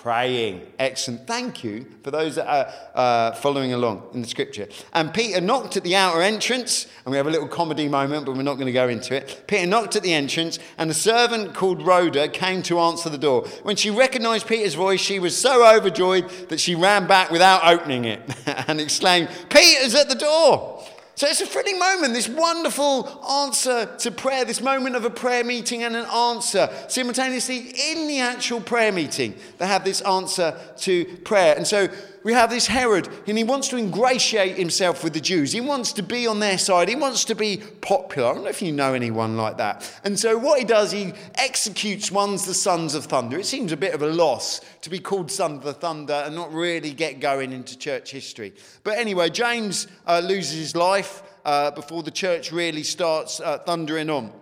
Praying. 0.07 0.61
Excellent. 0.79 1.27
Thank 1.27 1.65
you 1.65 1.85
for 2.01 2.11
those 2.11 2.35
that 2.35 2.47
are 2.47 2.73
uh, 2.95 3.31
following 3.33 3.73
along 3.73 4.07
in 4.13 4.21
the 4.21 4.27
scripture. 4.29 4.69
And 4.93 5.13
Peter 5.13 5.41
knocked 5.41 5.75
at 5.75 5.83
the 5.83 5.97
outer 5.97 6.21
entrance, 6.21 6.87
and 7.03 7.11
we 7.11 7.17
have 7.17 7.27
a 7.27 7.29
little 7.29 7.49
comedy 7.49 7.89
moment, 7.89 8.25
but 8.25 8.33
we're 8.33 8.43
not 8.43 8.53
going 8.53 8.67
to 8.67 8.71
go 8.71 8.87
into 8.87 9.13
it. 9.13 9.43
Peter 9.47 9.67
knocked 9.67 9.97
at 9.97 10.03
the 10.03 10.13
entrance, 10.13 10.59
and 10.77 10.89
a 10.89 10.93
servant 10.93 11.53
called 11.53 11.85
Rhoda 11.85 12.29
came 12.29 12.63
to 12.63 12.79
answer 12.79 13.09
the 13.09 13.17
door. 13.17 13.45
When 13.63 13.75
she 13.75 13.89
recognized 13.89 14.47
Peter's 14.47 14.75
voice, 14.75 15.01
she 15.01 15.19
was 15.19 15.35
so 15.35 15.75
overjoyed 15.75 16.29
that 16.47 16.61
she 16.61 16.73
ran 16.73 17.05
back 17.05 17.29
without 17.29 17.65
opening 17.65 18.05
it 18.05 18.21
and 18.69 18.79
exclaimed, 18.79 19.27
Peter's 19.49 19.93
at 19.93 20.07
the 20.07 20.15
door. 20.15 20.85
So 21.17 21.25
it's 21.25 21.41
a 21.41 21.47
thrilling 21.47 21.79
moment, 21.79 22.13
this 22.13 22.29
wonderful 22.29 23.25
answer 23.27 23.87
to 23.97 24.11
prayer, 24.11 24.45
this 24.45 24.61
moment 24.61 24.95
of 24.95 25.03
a 25.03 25.09
prayer 25.09 25.43
meeting 25.43 25.81
and 25.81 25.95
an 25.95 26.05
answer 26.05 26.69
simultaneously 26.89 27.73
in 27.89 28.07
the 28.07 28.19
actual 28.19 28.61
prayer 28.61 28.91
meeting. 28.91 29.33
They 29.57 29.65
have 29.65 29.83
this 29.83 30.01
answer 30.01 30.55
to 30.77 31.05
prayer. 31.23 31.55
And 31.57 31.65
so 31.65 31.87
we 32.27 32.33
have 32.33 32.49
this 32.49 32.67
Herod, 32.67 33.07
and 33.25 33.37
he 33.37 33.45
wants 33.45 33.69
to 33.69 33.77
ingratiate 33.77 34.57
himself 34.57 35.01
with 35.01 35.13
the 35.13 35.21
Jews. 35.21 35.53
He 35.53 35.61
wants 35.61 35.93
to 35.93 36.03
be 36.03 36.27
on 36.27 36.41
their 36.41 36.57
side. 36.57 36.89
He 36.89 36.95
wants 36.97 37.23
to 37.23 37.35
be 37.35 37.55
popular. 37.79 38.27
I 38.27 38.33
don't 38.33 38.43
know 38.43 38.49
if 38.49 38.61
you 38.61 38.73
know 38.73 38.93
anyone 38.93 39.37
like 39.37 39.55
that. 39.59 39.89
And 40.03 40.19
so 40.19 40.37
what 40.37 40.59
he 40.59 40.65
does, 40.65 40.91
he 40.91 41.13
executes 41.35 42.11
one's 42.11 42.45
the 42.45 42.53
sons 42.53 42.95
of 42.95 43.05
thunder. 43.05 43.39
It 43.39 43.45
seems 43.45 43.71
a 43.71 43.77
bit 43.77 43.93
of 43.93 44.01
a 44.01 44.07
loss 44.07 44.59
to 44.81 44.89
be 44.89 44.99
called 44.99 45.31
son 45.31 45.53
of 45.53 45.63
the 45.63 45.71
thunder 45.71 46.21
and 46.25 46.35
not 46.35 46.51
really 46.51 46.91
get 46.91 47.21
going 47.21 47.53
into 47.53 47.77
church 47.77 48.11
history. 48.11 48.53
But 48.83 48.97
anyway, 48.97 49.29
James 49.29 49.87
uh, 50.05 50.19
loses 50.19 50.59
his 50.59 50.75
life 50.75 51.23
uh, 51.45 51.71
before 51.71 52.03
the 52.03 52.11
church 52.11 52.51
really 52.51 52.83
starts 52.83 53.39
uh, 53.39 53.59
thundering 53.59 54.09
on. 54.09 54.33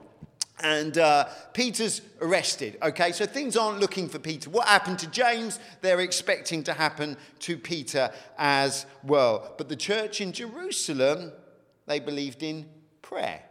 And 0.63 0.97
uh, 0.97 1.25
Peter's 1.53 2.01
arrested. 2.21 2.77
Okay, 2.81 3.11
so 3.11 3.25
things 3.25 3.57
aren't 3.57 3.79
looking 3.79 4.07
for 4.07 4.19
Peter. 4.19 4.49
What 4.49 4.67
happened 4.67 4.99
to 4.99 5.07
James, 5.07 5.59
they're 5.81 5.99
expecting 5.99 6.63
to 6.63 6.73
happen 6.73 7.17
to 7.39 7.57
Peter 7.57 8.09
as 8.37 8.85
well. 9.03 9.53
But 9.57 9.67
the 9.67 9.75
church 9.75 10.21
in 10.21 10.31
Jerusalem, 10.31 11.33
they 11.87 11.99
believed 11.99 12.41
in 12.41 12.67
prayer. 13.01 13.43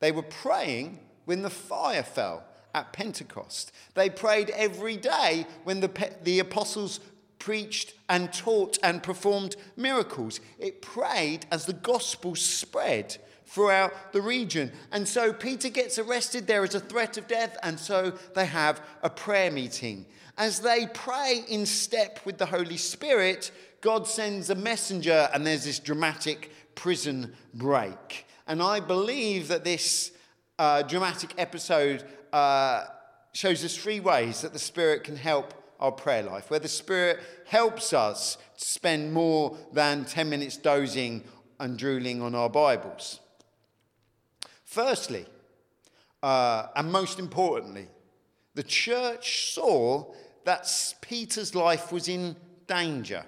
They 0.00 0.12
were 0.12 0.22
praying 0.22 0.98
when 1.24 1.42
the 1.42 1.50
fire 1.50 2.02
fell 2.02 2.44
at 2.74 2.92
Pentecost. 2.92 3.72
They 3.94 4.10
prayed 4.10 4.50
every 4.50 4.96
day 4.96 5.46
when 5.64 5.80
the, 5.80 6.10
the 6.22 6.40
apostles 6.40 7.00
preached 7.38 7.94
and 8.08 8.32
taught 8.32 8.78
and 8.82 9.02
performed 9.02 9.56
miracles. 9.76 10.40
It 10.58 10.82
prayed 10.82 11.46
as 11.50 11.66
the 11.66 11.72
gospel 11.72 12.34
spread 12.34 13.18
throughout 13.48 14.12
the 14.12 14.20
region. 14.20 14.70
And 14.92 15.08
so 15.08 15.32
Peter 15.32 15.70
gets 15.70 15.98
arrested. 15.98 16.46
There 16.46 16.64
is 16.64 16.74
a 16.74 16.80
threat 16.80 17.16
of 17.16 17.26
death, 17.26 17.56
and 17.62 17.80
so 17.80 18.12
they 18.34 18.46
have 18.46 18.80
a 19.02 19.10
prayer 19.10 19.50
meeting. 19.50 20.06
As 20.36 20.60
they 20.60 20.86
pray 20.92 21.44
in 21.48 21.66
step 21.66 22.20
with 22.24 22.38
the 22.38 22.46
Holy 22.46 22.76
Spirit, 22.76 23.50
God 23.80 24.06
sends 24.06 24.50
a 24.50 24.54
messenger, 24.54 25.28
and 25.32 25.46
there's 25.46 25.64
this 25.64 25.78
dramatic 25.78 26.52
prison 26.74 27.34
break. 27.54 28.26
And 28.46 28.62
I 28.62 28.80
believe 28.80 29.48
that 29.48 29.64
this 29.64 30.12
uh, 30.58 30.82
dramatic 30.82 31.34
episode 31.38 32.04
uh, 32.32 32.84
shows 33.32 33.64
us 33.64 33.76
three 33.76 34.00
ways 34.00 34.42
that 34.42 34.52
the 34.52 34.58
Spirit 34.58 35.04
can 35.04 35.16
help 35.16 35.54
our 35.80 35.92
prayer 35.92 36.22
life, 36.22 36.50
where 36.50 36.60
the 36.60 36.68
Spirit 36.68 37.20
helps 37.46 37.92
us 37.92 38.36
to 38.58 38.64
spend 38.64 39.12
more 39.12 39.56
than 39.72 40.04
10 40.04 40.28
minutes 40.28 40.56
dozing 40.56 41.24
and 41.58 41.78
drooling 41.78 42.20
on 42.20 42.34
our 42.34 42.50
Bibles. 42.50 43.20
Firstly, 44.68 45.24
uh, 46.22 46.66
and 46.76 46.92
most 46.92 47.18
importantly, 47.18 47.88
the 48.54 48.62
church 48.62 49.54
saw 49.54 50.12
that 50.44 50.94
Peter's 51.00 51.54
life 51.54 51.90
was 51.90 52.06
in 52.06 52.36
danger. 52.66 53.24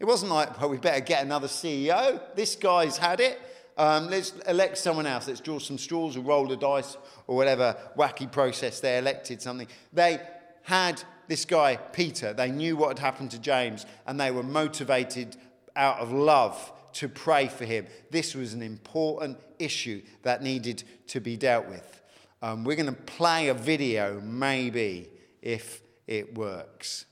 It 0.00 0.04
wasn't 0.04 0.32
like, 0.32 0.60
well, 0.60 0.68
we 0.68 0.78
better 0.78 0.98
get 0.98 1.22
another 1.22 1.46
CEO. 1.46 2.20
This 2.34 2.56
guy's 2.56 2.96
had 2.98 3.20
it. 3.20 3.40
Um, 3.78 4.10
let's 4.10 4.32
elect 4.48 4.78
someone 4.78 5.06
else. 5.06 5.28
Let's 5.28 5.38
draw 5.38 5.60
some 5.60 5.78
straws 5.78 6.16
or 6.16 6.22
roll 6.22 6.48
the 6.48 6.56
dice 6.56 6.96
or 7.28 7.36
whatever 7.36 7.76
wacky 7.96 8.30
process 8.30 8.80
they 8.80 8.98
elected 8.98 9.40
something. 9.40 9.68
They 9.92 10.20
had 10.62 11.00
this 11.28 11.44
guy, 11.44 11.76
Peter. 11.76 12.32
They 12.32 12.50
knew 12.50 12.76
what 12.76 12.88
had 12.88 12.98
happened 12.98 13.30
to 13.30 13.38
James 13.38 13.86
and 14.08 14.18
they 14.18 14.32
were 14.32 14.42
motivated 14.42 15.36
out 15.76 16.00
of 16.00 16.10
love 16.10 16.72
to 16.94 17.08
pray 17.08 17.48
for 17.48 17.64
him. 17.64 17.86
This 18.10 18.34
was 18.34 18.54
an 18.54 18.62
important 18.62 19.38
issue 19.58 20.02
that 20.22 20.42
needed 20.42 20.84
to 21.08 21.20
be 21.20 21.36
dealt 21.36 21.68
with. 21.68 22.02
Um, 22.42 22.64
we're 22.64 22.76
going 22.76 22.86
to 22.86 22.92
play 22.92 23.48
a 23.48 23.54
video, 23.54 24.20
maybe, 24.20 25.10
if 25.42 25.82
it 26.06 26.36
works. 26.36 27.06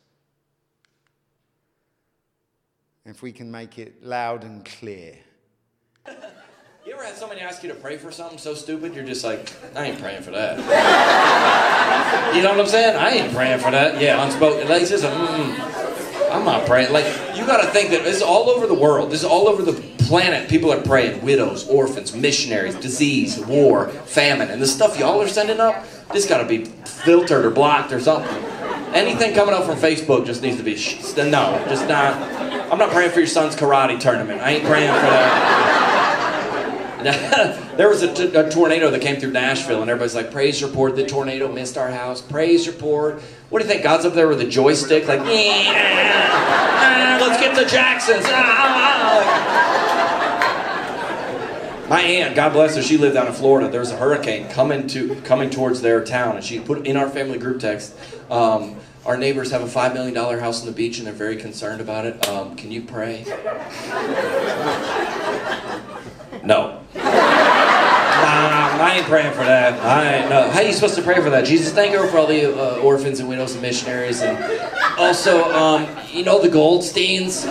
If 3.05 3.23
we 3.23 3.33
can 3.33 3.51
make 3.51 3.79
it 3.79 4.05
loud 4.05 4.45
and 4.45 4.65
clear. 4.65 5.19
You 6.89 6.95
ever 6.95 7.05
had 7.05 7.17
somebody 7.17 7.43
ask 7.43 7.63
you 7.63 7.69
to 7.69 7.75
pray 7.75 7.99
for 7.99 8.11
something 8.11 8.39
so 8.39 8.55
stupid, 8.55 8.95
you're 8.95 9.05
just 9.05 9.23
like, 9.23 9.53
I 9.77 9.89
ain't 9.89 10.01
praying 10.01 10.23
for 10.23 10.31
that. 10.31 10.57
you 12.35 12.43
know 12.43 12.53
what 12.53 12.61
I'm 12.61 12.67
saying? 12.67 12.97
I 12.97 13.11
ain't 13.11 13.35
praying 13.35 13.59
for 13.59 13.71
that. 13.71 14.01
Yeah, 14.01 14.25
unspoken. 14.25 14.67
Like, 14.67 14.81
it's 14.81 14.91
just 14.93 15.05
a, 15.05 15.09
mm, 15.09 15.78
I'm 16.31 16.45
not 16.45 16.67
praying. 16.67 16.93
Like, 16.93 17.07
you 17.37 17.47
got 17.47 17.63
to 17.63 17.69
think 17.69 17.91
that 17.91 18.05
this 18.05 18.17
is 18.17 18.23
all 18.23 18.49
over 18.51 18.67
the 18.67 18.75
world. 18.75 19.11
This 19.11 19.21
is 19.21 19.27
all 19.27 19.49
over 19.49 19.63
the 19.63 19.81
planet. 20.05 20.49
People 20.49 20.73
are 20.73 20.81
praying. 20.81 21.23
Widows, 21.23 21.69
orphans, 21.69 22.15
missionaries, 22.15 22.75
disease, 22.77 23.39
war, 23.39 23.89
famine. 23.89 24.51
And 24.51 24.61
the 24.61 24.67
stuff 24.67 24.99
y'all 24.99 25.21
are 25.21 25.29
sending 25.29 25.61
up, 25.61 25.85
this 26.13 26.27
got 26.27 26.39
to 26.39 26.45
be 26.47 26.65
filtered 26.65 27.45
or 27.45 27.51
blocked 27.51 27.93
or 27.93 28.01
something. 28.01 28.33
Anything 28.95 29.35
coming 29.35 29.55
up 29.55 29.65
from 29.65 29.77
Facebook 29.77 30.25
just 30.25 30.41
needs 30.43 30.57
to 30.57 30.63
be, 30.63 30.77
sh- 30.77 31.17
no, 31.17 31.63
just 31.69 31.87
not. 31.89 32.15
I'm 32.73 32.79
not 32.79 32.91
praying 32.91 33.11
for 33.11 33.21
your 33.21 33.29
son's 33.29 33.55
karate 33.55 34.01
tournament. 34.01 34.41
I 34.41 34.53
ain't 34.53 34.65
praying 34.65 34.89
for 34.89 35.01
that. 35.01 35.88
there 37.77 37.89
was 37.89 38.03
a, 38.03 38.51
tornado 38.51 38.91
that 38.91 39.01
came 39.01 39.21
through 39.21 39.31
Nashville, 39.31 39.81
and 39.81 39.91
everybody's 39.91 40.15
like, 40.15 40.31
"Praise 40.31 40.63
report! 40.63 40.97
The 40.97 41.07
tornado 41.07 41.51
missed 41.51 41.79
our 41.79 41.91
house. 41.91 42.21
Praise 42.21 42.67
report!" 42.67 43.23
What 43.51 43.61
do 43.61 43.65
you 43.65 43.71
think? 43.71 43.83
God's 43.83 44.05
up 44.05 44.15
there 44.15 44.29
with 44.29 44.41
a 44.41 44.47
joystick, 44.47 45.09
like, 45.09 45.21
yeah, 45.21 46.29
ah, 46.31 47.19
"Let's 47.21 47.41
get 47.41 47.55
the 47.57 47.65
Jacksons." 47.65 48.25
Ah, 48.27 48.45
ah, 51.81 51.89
My 51.89 52.03
aunt, 52.03 52.35
God 52.37 52.53
bless 52.53 52.77
her, 52.77 52.83
she 52.83 52.99
lived 52.99 53.15
down 53.15 53.27
in 53.27 53.33
Florida. 53.33 53.71
There 53.71 53.81
was 53.81 53.91
a 53.91 53.97
hurricane 53.97 54.51
coming 54.51 54.87
to 54.89 55.15
coming 55.23 55.49
towards 55.49 55.81
their 55.81 56.05
town, 56.05 56.37
and 56.37 56.45
she 56.45 56.61
put 56.61 56.87
in 56.87 56.97
our 56.97 57.09
family 57.09 57.39
group 57.39 57.61
text. 57.61 57.95
Um, 58.31 58.77
our 59.07 59.17
neighbors 59.17 59.51
have 59.53 59.63
a 59.63 59.67
$5 59.67 59.95
million 59.95 60.15
house 60.15 60.61
on 60.61 60.67
the 60.67 60.73
beach 60.73 60.99
and 60.99 61.07
they're 61.07 61.15
very 61.15 61.37
concerned 61.37 61.81
about 61.81 62.05
it. 62.05 62.29
Um, 62.29 62.55
can 62.57 62.71
you 62.71 62.83
pray? 62.83 63.25
No. 66.45 66.81
Nah, 66.95 67.03
I 68.81 68.95
ain't 68.97 69.07
praying 69.07 69.33
for 69.33 69.45
that. 69.45 69.81
I 69.83 70.17
ain't, 70.17 70.31
no. 70.31 70.49
How 70.51 70.61
are 70.61 70.65
you 70.65 70.73
supposed 70.73 70.95
to 70.97 71.03
pray 71.03 71.21
for 71.23 71.31
that? 71.31 71.45
Jesus, 71.45 71.73
thank 71.73 71.93
you 71.93 72.09
for 72.09 72.19
all 72.19 72.27
the 72.27 72.53
uh, 72.53 72.81
orphans 72.81 73.21
and 73.21 73.29
widows 73.29 73.53
and 73.53 73.63
missionaries. 73.63 74.23
And 74.23 74.39
also, 74.99 75.45
um, 75.53 75.87
you 76.11 76.25
know 76.25 76.41
the 76.41 76.49
Goldsteins? 76.49 77.47
Uh, 77.47 77.51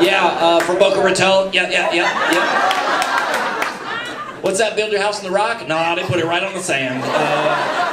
yeah, 0.00 0.24
uh, 0.40 0.60
from 0.60 0.78
Boca 0.78 1.00
Raton. 1.02 1.52
Yeah, 1.52 1.68
yeah, 1.70 1.92
yeah, 1.92 2.32
yeah. 2.32 2.78
What's 4.42 4.58
that? 4.58 4.76
Build 4.76 4.92
your 4.92 5.02
house 5.02 5.18
in 5.18 5.24
the 5.24 5.32
rock? 5.32 5.66
Nah, 5.66 5.94
they 5.96 6.04
put 6.04 6.18
it 6.18 6.24
right 6.24 6.42
on 6.42 6.54
the 6.54 6.62
sand. 6.62 7.02
Uh, 7.04 7.84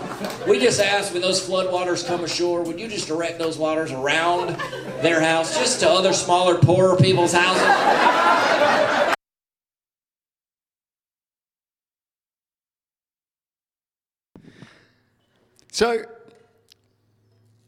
We 0.50 0.58
just 0.58 0.80
ask 0.80 1.12
when 1.12 1.22
those 1.22 1.40
floodwaters 1.48 2.04
come 2.04 2.24
ashore, 2.24 2.64
would 2.64 2.80
you 2.80 2.88
just 2.88 3.06
direct 3.06 3.38
those 3.38 3.56
waters 3.56 3.92
around 3.92 4.56
their 5.00 5.20
house, 5.20 5.56
just 5.56 5.78
to 5.78 5.88
other 5.88 6.12
smaller, 6.12 6.58
poorer 6.58 6.96
people's 6.96 7.32
houses? 7.32 9.14
So, 15.70 16.02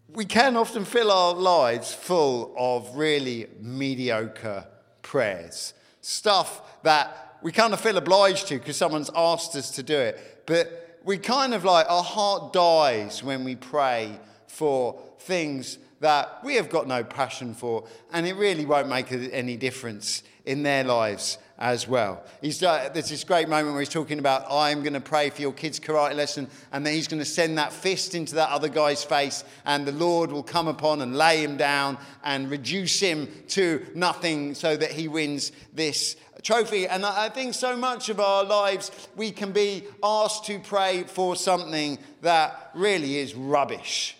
we 0.09 0.25
can 0.25 0.57
often 0.57 0.85
fill 0.85 1.13
our 1.13 1.35
lives 1.35 1.95
full 1.95 2.53
of 2.59 2.97
really 2.97 3.47
mediocre 3.61 4.67
prayers. 5.03 5.75
Stuff 6.01 6.83
that 6.83 7.39
we 7.43 7.53
kind 7.53 7.75
of 7.75 7.81
feel 7.81 7.97
obliged 7.97 8.49
to 8.49 8.59
because 8.59 8.77
someone's 8.77 9.11
asked 9.15 9.55
us 9.55 9.71
to 9.71 9.85
do 9.85 9.97
it. 9.97 10.43
But 10.47 10.92
we 11.05 11.19
kind 11.19 11.55
of 11.55 11.65
like, 11.65 11.87
our 11.89 12.03
heart 12.03 12.53
dies 12.53 13.23
when 13.23 13.45
we 13.45 13.57
pray 13.57 14.19
for 14.47 15.01
things 15.21 15.79
that 16.01 16.43
we 16.45 16.57
have 16.57 16.69
got 16.69 16.87
no 16.89 17.05
passion 17.05 17.55
for, 17.55 17.85
and 18.13 18.27
it 18.27 18.35
really 18.35 18.67
won't 18.67 18.89
make 18.89 19.13
any 19.13 19.57
difference 19.57 20.23
in 20.45 20.63
their 20.63 20.83
lives 20.83 21.39
as 21.59 21.87
well. 21.87 22.25
He's, 22.41 22.61
uh, 22.61 22.91
there's 22.93 23.09
this 23.09 23.23
great 23.23 23.49
moment 23.49 23.73
where 23.73 23.81
he's 23.81 23.89
talking 23.89 24.19
about, 24.19 24.45
I'm 24.51 24.83
going 24.83 24.95
to 24.95 25.01
pray 25.01 25.31
for 25.31 25.41
your 25.41 25.53
kid's 25.53 25.79
karate 25.79 26.17
lesson, 26.17 26.49
and 26.73 26.85
then 26.85 26.95
he's 26.95 27.07
going 27.07 27.21
to 27.21 27.25
send 27.25 27.57
that 27.59 27.73
fist 27.73 28.17
into 28.17 28.35
that 28.35 28.49
other 28.51 28.69
guy's 28.69 29.05
face, 29.05 29.45
and 29.65 29.87
the 29.87 29.93
Lord 29.93 30.33
will 30.33 30.43
come 30.43 30.67
upon 30.67 31.03
and 31.03 31.17
lay 31.17 31.45
him 31.45 31.57
down 31.57 31.99
and 32.25 32.51
reduce 32.51 32.99
him 32.99 33.29
to 33.49 33.87
nothing 33.95 34.55
so 34.55 34.77
that 34.77 34.91
he 34.91 35.07
wins 35.07 35.53
this 35.73 36.17
trophy. 36.43 36.87
And 36.87 37.05
I 37.05 37.29
think 37.29 37.55
so 37.55 37.77
much 37.77 38.09
of 38.09 38.21
our 38.21 38.45
lives, 38.45 38.91
we 39.17 39.31
can 39.31 39.53
be 39.53 39.85
asked 40.03 40.45
to 40.47 40.59
pray 40.59 41.05
for 41.05 41.37
something 41.37 41.99
that 42.21 42.71
really 42.75 43.19
is 43.19 43.35
rubbish. 43.35 44.17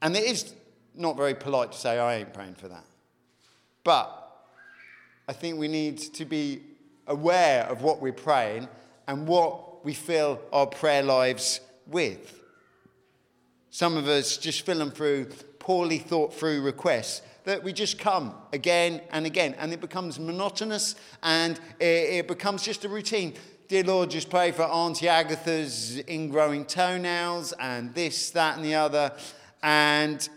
And 0.00 0.16
it 0.16 0.24
is 0.24 0.54
not 0.94 1.16
very 1.16 1.34
polite 1.34 1.72
to 1.72 1.78
say, 1.78 1.98
I 1.98 2.16
ain't 2.16 2.32
praying 2.32 2.54
for 2.54 2.68
that. 2.68 2.84
But 3.84 4.14
I 5.28 5.32
think 5.32 5.58
we 5.58 5.68
need 5.68 5.98
to 6.14 6.24
be 6.24 6.62
aware 7.06 7.64
of 7.64 7.82
what 7.82 8.00
we're 8.00 8.12
praying 8.12 8.68
and 9.06 9.26
what 9.26 9.84
we 9.84 9.94
fill 9.94 10.40
our 10.52 10.66
prayer 10.66 11.02
lives 11.02 11.60
with. 11.86 12.40
Some 13.70 13.96
of 13.96 14.08
us 14.08 14.36
just 14.36 14.66
fill 14.66 14.78
them 14.78 14.90
through 14.90 15.26
poorly 15.58 15.98
thought 15.98 16.32
through 16.32 16.62
requests 16.62 17.22
that 17.48 17.64
we 17.64 17.72
just 17.72 17.98
come 17.98 18.34
again 18.52 19.00
and 19.10 19.24
again, 19.24 19.54
and 19.58 19.72
it 19.72 19.80
becomes 19.80 20.20
monotonous 20.20 20.96
and 21.22 21.58
it, 21.80 22.28
becomes 22.28 22.62
just 22.62 22.84
a 22.84 22.90
routine. 22.90 23.32
Dear 23.68 23.84
Lord, 23.84 24.10
just 24.10 24.28
pray 24.28 24.52
for 24.52 24.64
Auntie 24.64 25.08
Agatha's 25.08 26.02
ingrowing 26.06 26.68
toenails 26.68 27.54
and 27.58 27.94
this, 27.94 28.32
that, 28.32 28.56
and 28.56 28.64
the 28.66 28.74
other. 28.74 29.14
And 29.62 30.28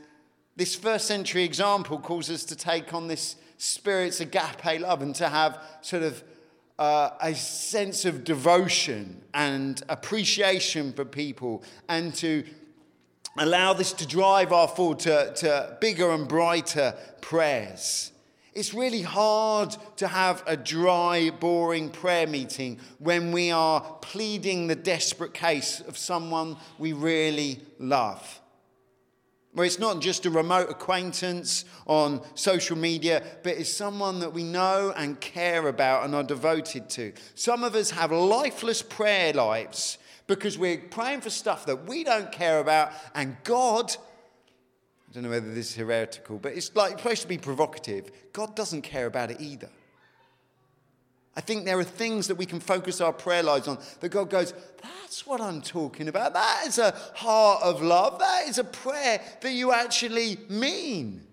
this 0.55 0.73
first 0.73 1.05
century 1.05 1.43
example 1.43 1.99
calls 1.99 2.29
us 2.29 2.45
to 2.45 2.55
take 2.55 2.93
on 2.93 3.09
this 3.09 3.35
spirit's 3.57 4.21
agape 4.21 4.79
love 4.79 5.01
and 5.01 5.13
to 5.15 5.27
have 5.27 5.61
sort 5.81 6.03
of 6.03 6.23
uh, 6.79 7.09
a 7.19 7.35
sense 7.35 8.05
of 8.05 8.23
devotion 8.23 9.21
and 9.33 9.83
appreciation 9.89 10.93
for 10.93 11.03
people 11.03 11.61
and 11.89 12.15
to 12.15 12.45
allow 13.37 13.73
this 13.73 13.93
to 13.93 14.07
drive 14.07 14.51
our 14.51 14.67
forward 14.67 14.99
to, 14.99 15.33
to 15.35 15.77
bigger 15.79 16.11
and 16.11 16.27
brighter 16.27 16.95
prayers. 17.21 18.11
It's 18.53 18.73
really 18.73 19.01
hard 19.01 19.75
to 19.95 20.07
have 20.07 20.43
a 20.45 20.57
dry, 20.57 21.29
boring 21.29 21.89
prayer 21.89 22.27
meeting 22.27 22.79
when 22.99 23.31
we 23.31 23.49
are 23.49 23.79
pleading 24.01 24.67
the 24.67 24.75
desperate 24.75 25.33
case 25.33 25.79
of 25.79 25.97
someone 25.97 26.57
we 26.77 26.91
really 26.91 27.61
love. 27.79 28.41
Where 29.53 29.65
it's 29.65 29.79
not 29.79 30.01
just 30.01 30.25
a 30.25 30.29
remote 30.29 30.69
acquaintance 30.69 31.63
on 31.85 32.21
social 32.35 32.77
media, 32.77 33.23
but 33.43 33.57
it's 33.57 33.71
someone 33.71 34.19
that 34.19 34.33
we 34.33 34.43
know 34.43 34.93
and 34.97 35.19
care 35.21 35.67
about 35.69 36.03
and 36.03 36.13
are 36.13 36.23
devoted 36.23 36.89
to. 36.91 37.13
Some 37.35 37.63
of 37.63 37.75
us 37.75 37.91
have 37.91 38.11
lifeless 38.11 38.81
prayer 38.81 39.31
lives 39.31 39.97
because 40.35 40.57
we're 40.57 40.77
praying 40.77 41.21
for 41.21 41.29
stuff 41.29 41.65
that 41.65 41.87
we 41.87 42.03
don't 42.03 42.31
care 42.31 42.59
about, 42.59 42.91
and 43.13 43.37
God 43.43 43.95
I 45.11 45.13
don't 45.13 45.23
know 45.23 45.29
whether 45.29 45.53
this 45.53 45.71
is 45.71 45.75
heretical, 45.75 46.37
but 46.37 46.53
it's 46.53 46.73
like 46.73 46.97
supposed 46.97 47.23
to 47.23 47.27
be 47.27 47.37
provocative. 47.37 48.09
God 48.31 48.55
doesn't 48.55 48.83
care 48.83 49.07
about 49.07 49.29
it 49.29 49.41
either. 49.41 49.67
I 51.35 51.41
think 51.41 51.65
there 51.65 51.77
are 51.77 51.83
things 51.83 52.27
that 52.27 52.35
we 52.35 52.45
can 52.45 52.61
focus 52.61 53.01
our 53.01 53.11
prayer 53.11 53.43
lives 53.43 53.67
on 53.67 53.77
that 53.99 54.07
God 54.07 54.29
goes, 54.29 54.53
that's 54.81 55.27
what 55.27 55.41
I'm 55.41 55.61
talking 55.61 56.07
about. 56.07 56.33
That 56.33 56.63
is 56.65 56.77
a 56.77 56.91
heart 57.13 57.61
of 57.61 57.81
love. 57.81 58.19
That 58.19 58.47
is 58.47 58.57
a 58.57 58.63
prayer 58.63 59.19
that 59.41 59.51
you 59.51 59.73
actually 59.73 60.37
mean. 60.47 61.27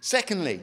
Secondly, 0.00 0.62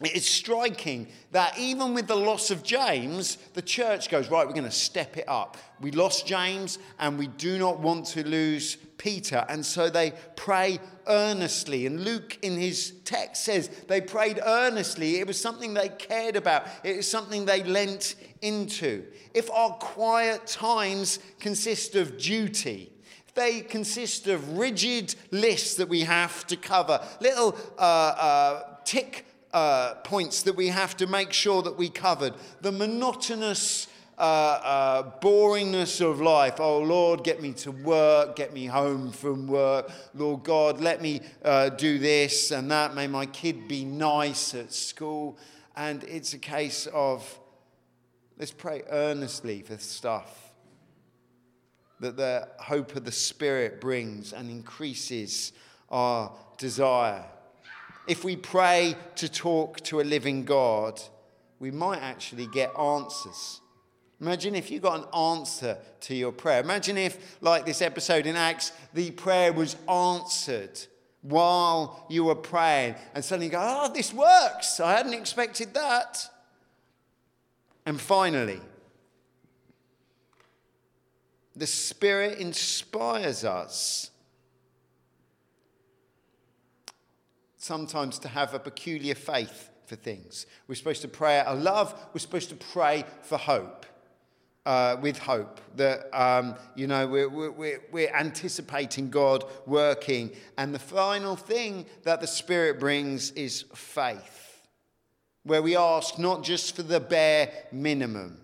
it's 0.00 0.28
striking 0.28 1.08
that 1.32 1.58
even 1.58 1.94
with 1.94 2.06
the 2.06 2.16
loss 2.16 2.50
of 2.50 2.62
James, 2.62 3.36
the 3.54 3.62
church 3.62 4.10
goes, 4.10 4.30
right, 4.30 4.46
we're 4.46 4.52
going 4.52 4.64
to 4.64 4.70
step 4.70 5.16
it 5.16 5.24
up. 5.26 5.56
We 5.80 5.90
lost 5.90 6.26
James 6.26 6.78
and 6.98 7.18
we 7.18 7.28
do 7.28 7.58
not 7.58 7.80
want 7.80 8.04
to 8.08 8.26
lose 8.26 8.76
Peter. 8.98 9.46
And 9.48 9.64
so 9.64 9.88
they 9.88 10.12
pray 10.36 10.80
earnestly. 11.06 11.86
And 11.86 12.04
Luke, 12.04 12.38
in 12.42 12.58
his 12.58 12.92
text, 13.06 13.44
says 13.44 13.70
they 13.88 14.02
prayed 14.02 14.38
earnestly. 14.44 15.18
It 15.18 15.26
was 15.26 15.40
something 15.40 15.72
they 15.72 15.88
cared 15.88 16.36
about, 16.36 16.66
it 16.84 16.98
was 16.98 17.10
something 17.10 17.46
they 17.46 17.62
lent 17.62 18.16
into. 18.42 19.04
If 19.32 19.50
our 19.50 19.70
quiet 19.70 20.46
times 20.46 21.20
consist 21.40 21.94
of 21.94 22.18
duty, 22.18 22.92
they 23.34 23.60
consist 23.60 24.26
of 24.26 24.58
rigid 24.58 25.14
lists 25.30 25.74
that 25.76 25.88
we 25.88 26.00
have 26.02 26.46
to 26.48 26.56
cover, 26.56 27.02
little 27.20 27.56
uh, 27.78 27.80
uh, 27.80 28.62
tick 28.84 29.25
uh, 29.56 29.94
points 30.04 30.42
that 30.42 30.54
we 30.54 30.68
have 30.68 30.94
to 30.98 31.06
make 31.06 31.32
sure 31.32 31.62
that 31.62 31.78
we 31.78 31.88
covered. 31.88 32.34
The 32.60 32.70
monotonous 32.70 33.88
uh, 34.18 34.20
uh, 34.20 35.10
boringness 35.20 36.02
of 36.02 36.20
life. 36.20 36.60
Oh, 36.60 36.80
Lord, 36.80 37.24
get 37.24 37.40
me 37.40 37.54
to 37.54 37.70
work, 37.70 38.36
get 38.36 38.52
me 38.52 38.66
home 38.66 39.12
from 39.12 39.46
work. 39.46 39.90
Lord 40.14 40.42
God, 40.42 40.82
let 40.82 41.00
me 41.00 41.22
uh, 41.42 41.70
do 41.70 41.98
this 41.98 42.50
and 42.50 42.70
that. 42.70 42.94
May 42.94 43.06
my 43.06 43.24
kid 43.24 43.66
be 43.66 43.82
nice 43.82 44.54
at 44.54 44.74
school. 44.74 45.38
And 45.74 46.04
it's 46.04 46.34
a 46.34 46.38
case 46.38 46.86
of 46.92 47.40
let's 48.38 48.52
pray 48.52 48.82
earnestly 48.90 49.62
for 49.62 49.78
stuff 49.78 50.52
that 52.00 52.18
the 52.18 52.46
hope 52.58 52.94
of 52.94 53.06
the 53.06 53.12
Spirit 53.12 53.80
brings 53.80 54.34
and 54.34 54.50
increases 54.50 55.54
our 55.88 56.30
desire 56.58 57.24
if 58.06 58.24
we 58.24 58.36
pray 58.36 58.96
to 59.16 59.28
talk 59.28 59.80
to 59.82 60.00
a 60.00 60.02
living 60.02 60.44
God, 60.44 61.00
we 61.58 61.70
might 61.70 62.00
actually 62.00 62.46
get 62.46 62.76
answers. 62.78 63.60
Imagine 64.20 64.54
if 64.54 64.70
you 64.70 64.80
got 64.80 65.00
an 65.00 65.14
answer 65.14 65.78
to 66.00 66.14
your 66.14 66.32
prayer. 66.32 66.60
Imagine 66.60 66.96
if, 66.96 67.36
like 67.40 67.66
this 67.66 67.82
episode 67.82 68.26
in 68.26 68.36
Acts, 68.36 68.72
the 68.94 69.10
prayer 69.10 69.52
was 69.52 69.76
answered 69.88 70.78
while 71.20 72.06
you 72.08 72.24
were 72.24 72.34
praying, 72.36 72.94
and 73.14 73.24
suddenly 73.24 73.46
you 73.46 73.52
go, 73.52 73.58
Oh, 73.60 73.92
this 73.92 74.14
works. 74.14 74.80
I 74.80 74.92
hadn't 74.92 75.14
expected 75.14 75.74
that. 75.74 76.30
And 77.84 78.00
finally, 78.00 78.60
the 81.54 81.66
Spirit 81.66 82.38
inspires 82.38 83.44
us 83.44 84.10
sometimes 87.66 88.18
to 88.20 88.28
have 88.28 88.54
a 88.54 88.58
peculiar 88.58 89.14
faith 89.14 89.70
for 89.86 89.96
things. 89.96 90.46
We're 90.68 90.76
supposed 90.76 91.02
to 91.02 91.08
pray 91.08 91.40
out 91.40 91.46
of 91.46 91.62
love, 91.62 91.94
we're 92.12 92.20
supposed 92.20 92.48
to 92.50 92.56
pray 92.56 93.04
for 93.22 93.36
hope. 93.36 93.84
Uh, 94.64 94.96
with 95.00 95.16
hope 95.16 95.60
that 95.76 96.08
um, 96.12 96.56
you 96.74 96.88
know 96.88 97.06
we're, 97.06 97.28
we're, 97.28 97.80
we're 97.92 98.12
anticipating 98.12 99.10
God 99.10 99.44
working, 99.64 100.32
and 100.58 100.74
the 100.74 100.80
final 100.80 101.36
thing 101.36 101.86
that 102.02 102.20
the 102.20 102.26
Spirit 102.26 102.80
brings 102.80 103.30
is 103.30 103.64
faith, 103.76 104.66
where 105.44 105.62
we 105.62 105.76
ask 105.76 106.18
not 106.18 106.42
just 106.42 106.74
for 106.74 106.82
the 106.82 106.98
bare 106.98 107.52
minimum, 107.70 108.38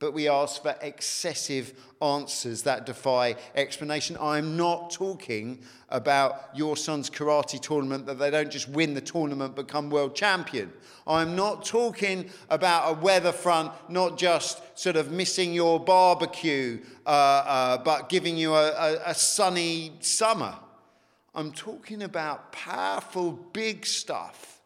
but 0.00 0.14
we 0.14 0.28
ask 0.28 0.62
for 0.62 0.74
excessive 0.80 1.74
answers 2.00 2.62
that 2.62 2.86
defy 2.86 3.36
explanation. 3.54 4.16
I'm 4.18 4.56
not 4.56 4.90
talking 4.90 5.62
about 5.90 6.48
your 6.54 6.76
son's 6.76 7.10
karate 7.10 7.60
tournament 7.60 8.06
that 8.06 8.18
they 8.18 8.30
don't 8.30 8.50
just 8.50 8.68
win 8.70 8.94
the 8.94 9.02
tournament, 9.02 9.54
become 9.54 9.90
world 9.90 10.16
champion. 10.16 10.72
I'm 11.06 11.36
not 11.36 11.66
talking 11.66 12.30
about 12.48 12.90
a 12.90 13.00
weather 13.00 13.30
front, 13.30 13.72
not 13.90 14.16
just 14.16 14.62
sort 14.78 14.96
of 14.96 15.12
missing 15.12 15.52
your 15.52 15.78
barbecue, 15.78 16.80
uh, 17.06 17.10
uh, 17.10 17.78
but 17.78 18.08
giving 18.08 18.38
you 18.38 18.54
a, 18.54 18.70
a, 18.70 19.10
a 19.10 19.14
sunny 19.14 19.92
summer. 20.00 20.54
I'm 21.34 21.52
talking 21.52 22.02
about 22.02 22.52
powerful, 22.52 23.32
big 23.32 23.84
stuff 23.84 24.59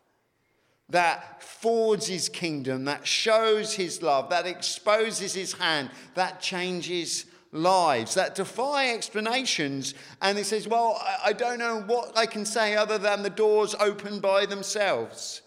that 0.94 1.42
forges 1.42 2.06
his 2.06 2.28
kingdom, 2.28 2.84
that 2.84 3.04
shows 3.04 3.74
his 3.74 4.00
love, 4.00 4.30
that 4.30 4.46
exposes 4.46 5.34
his 5.34 5.52
hand, 5.54 5.90
that 6.14 6.40
changes 6.40 7.26
lives, 7.50 8.14
that 8.14 8.36
defy 8.36 8.90
explanations. 8.90 9.94
And 10.22 10.38
he 10.38 10.44
says, 10.44 10.68
Well, 10.68 11.02
I 11.24 11.32
don't 11.32 11.58
know 11.58 11.82
what 11.84 12.16
I 12.16 12.26
can 12.26 12.44
say 12.44 12.76
other 12.76 12.96
than 12.96 13.24
the 13.24 13.30
doors 13.30 13.74
open 13.80 14.20
by 14.20 14.46
themselves. 14.46 15.42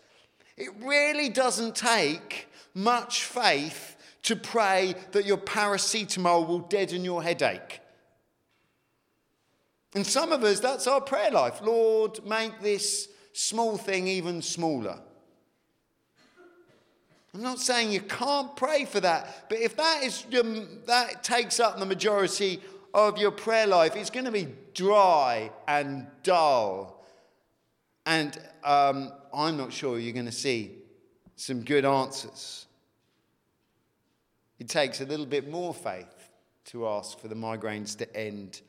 It 0.58 0.72
really 0.82 1.30
doesn't 1.30 1.78
take 1.78 2.50
much 2.74 3.24
faith 3.24 3.96
to 4.24 4.36
pray 4.36 4.96
that 5.14 5.26
your 5.26 5.38
paracetamol 5.38 6.46
will 6.46 6.60
deaden 6.60 7.06
your 7.06 7.24
headache. 7.24 7.80
And 9.96 10.06
some 10.06 10.34
of 10.34 10.44
us, 10.44 10.60
that's 10.60 10.88
our 10.88 11.00
prayer 11.00 11.32
life. 11.32 11.62
Lord, 11.62 12.20
make 12.26 12.60
this 12.60 13.08
small 13.32 13.78
thing 13.78 14.08
even 14.08 14.42
smaller. 14.42 15.00
I'm 17.38 17.44
not 17.44 17.60
saying 17.60 17.92
you 17.92 18.02
can't 18.02 18.56
pray 18.56 18.86
for 18.86 19.00
that, 19.00 19.46
but 19.48 19.60
if 19.60 19.78
that 19.78 20.02
is 20.02 20.26
that 20.88 21.24
takes 21.24 21.60
up 21.60 21.78
the 21.78 21.86
majority 21.86 22.60
of 22.96 23.20
your 23.20 23.30
prayer 23.30 23.68
life, 23.68 23.96
it's 23.96 24.10
going 24.10 24.26
to 24.26 24.32
be 24.32 24.48
dry 24.74 25.52
and 25.68 26.08
dull, 26.24 27.06
and 28.08 28.40
um, 28.64 29.12
I'm 29.32 29.56
not 29.56 29.72
sure 29.72 30.00
you're 30.00 30.16
going 30.16 30.26
to 30.26 30.32
see 30.32 30.78
some 31.36 31.62
good 31.62 31.86
answers. 31.86 32.66
It 34.58 34.68
takes 34.68 35.02
a 35.02 35.06
little 35.06 35.28
bit 35.28 35.48
more 35.48 35.76
faith 35.76 36.32
to 36.66 36.88
ask 36.88 37.20
for 37.20 37.28
the 37.28 37.36
migraines 37.36 37.96
to 38.00 38.18
end 38.18 38.62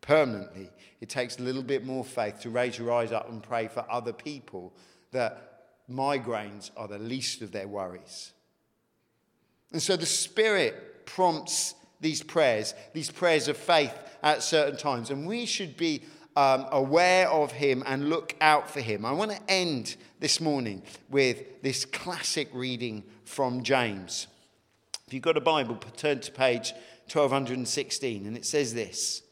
permanently. 0.00 0.68
It 1.00 1.08
takes 1.08 1.38
a 1.38 1.42
little 1.42 1.62
bit 1.62 1.86
more 1.86 2.04
faith 2.04 2.40
to 2.40 2.50
raise 2.50 2.76
your 2.76 2.90
eyes 2.92 3.12
up 3.12 3.30
and 3.30 3.40
pray 3.40 3.68
for 3.68 3.86
other 3.88 4.12
people 4.12 4.74
that 5.12 5.45
migraines 5.90 6.70
are 6.76 6.88
the 6.88 6.98
least 6.98 7.42
of 7.42 7.52
their 7.52 7.68
worries. 7.68 8.32
And 9.72 9.82
so 9.82 9.96
the 9.96 10.06
Spirit 10.06 11.06
prompts 11.06 11.74
these 12.00 12.22
prayers, 12.22 12.74
these 12.92 13.10
prayers 13.10 13.48
of 13.48 13.56
faith 13.56 13.94
at 14.22 14.42
certain 14.42 14.76
times. 14.76 15.10
And 15.10 15.26
we 15.26 15.46
should 15.46 15.76
be 15.76 16.02
um, 16.36 16.66
aware 16.70 17.28
of 17.28 17.52
Him 17.52 17.82
and 17.86 18.10
look 18.10 18.34
out 18.40 18.70
for 18.70 18.80
Him. 18.80 19.04
I 19.04 19.12
want 19.12 19.30
to 19.30 19.40
end 19.48 19.96
this 20.20 20.40
morning 20.40 20.82
with 21.08 21.62
this 21.62 21.84
classic 21.84 22.48
reading 22.52 23.02
from 23.24 23.62
James. 23.62 24.26
If 25.06 25.14
you've 25.14 25.22
got 25.22 25.36
a 25.36 25.40
Bible, 25.40 25.76
turn 25.96 26.20
to 26.20 26.32
page 26.32 26.72
1216, 27.12 28.26
and 28.26 28.36
it 28.36 28.44
says 28.44 28.74
this 28.74 29.22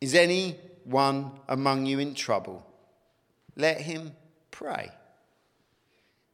Is 0.00 0.14
anyone 0.14 1.32
among 1.48 1.86
you 1.86 1.98
in 1.98 2.14
trouble? 2.14 2.67
Let 3.58 3.82
him 3.82 4.12
pray. 4.50 4.90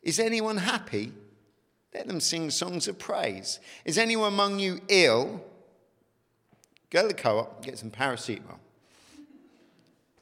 Is 0.02 0.20
anyone 0.20 0.58
happy? 0.58 1.12
Let 1.92 2.06
them 2.06 2.20
sing 2.20 2.50
songs 2.50 2.86
of 2.86 2.98
praise. 2.98 3.58
Is 3.84 3.98
anyone 3.98 4.32
among 4.32 4.60
you 4.60 4.80
ill? 4.88 5.42
Go 6.90 7.02
to 7.02 7.08
the 7.08 7.14
co 7.14 7.38
op, 7.38 7.64
get 7.64 7.78
some 7.78 7.90
paracetamol. 7.90 8.58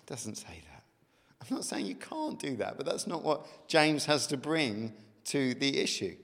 Doesn't 0.06 0.36
say 0.36 0.62
that. 0.70 0.84
I'm 1.40 1.56
not 1.56 1.64
saying 1.64 1.86
you 1.86 1.96
can't 1.96 2.38
do 2.38 2.56
that, 2.56 2.76
but 2.76 2.86
that's 2.86 3.06
not 3.06 3.22
what 3.22 3.68
James 3.68 4.06
has 4.06 4.26
to 4.28 4.36
bring 4.36 4.92
to 5.24 5.54
the 5.54 5.78
issue. 5.78 6.14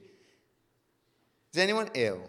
Is 1.51 1.59
anyone 1.59 1.89
ill? 1.93 2.21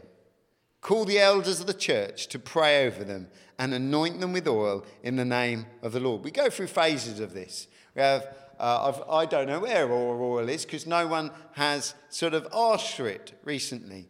Call 0.81 1.05
the 1.05 1.19
elders 1.19 1.61
of 1.61 1.67
the 1.67 1.75
church 1.75 2.27
to 2.29 2.39
pray 2.39 2.87
over 2.87 3.05
them 3.05 3.29
and 3.59 3.75
anoint 3.75 4.21
them 4.21 4.33
with 4.33 4.49
oil 4.49 4.85
in 5.03 5.17
the 5.17 5.25
name 5.25 5.67
of 5.83 5.93
the 5.93 6.01
Lord. 6.01 6.25
We 6.25 6.31
go 6.31 6.49
through 6.49 6.69
phases 6.69 7.21
of 7.21 7.35
this. 7.35 7.69
We 7.95 8.03
have, 8.03 8.27
uh, 8.59 8.93
I 9.11 9.27
don't 9.27 9.47
know 9.47 9.61
where 9.61 9.91
oil 9.91 10.49
is 10.49 10.65
because 10.65 10.87
no 10.87 11.07
one 11.07 11.31
has 11.53 11.95
sort 12.09 12.35
of 12.35 12.47
asked 12.53 12.95
for 12.97 13.09
it 13.09 13.39
recently. 13.45 14.09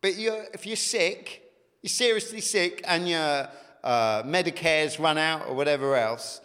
But 0.00 0.16
you're, 0.16 0.44
if 0.54 0.66
you're 0.66 0.76
sick, 0.76 1.42
you're 1.82 1.88
seriously 1.88 2.40
sick 2.40 2.82
and 2.84 3.08
your 3.08 3.48
uh, 3.82 4.22
Medicare's 4.24 5.00
run 5.00 5.18
out 5.18 5.48
or 5.48 5.54
whatever 5.54 5.96
else, 5.96 6.40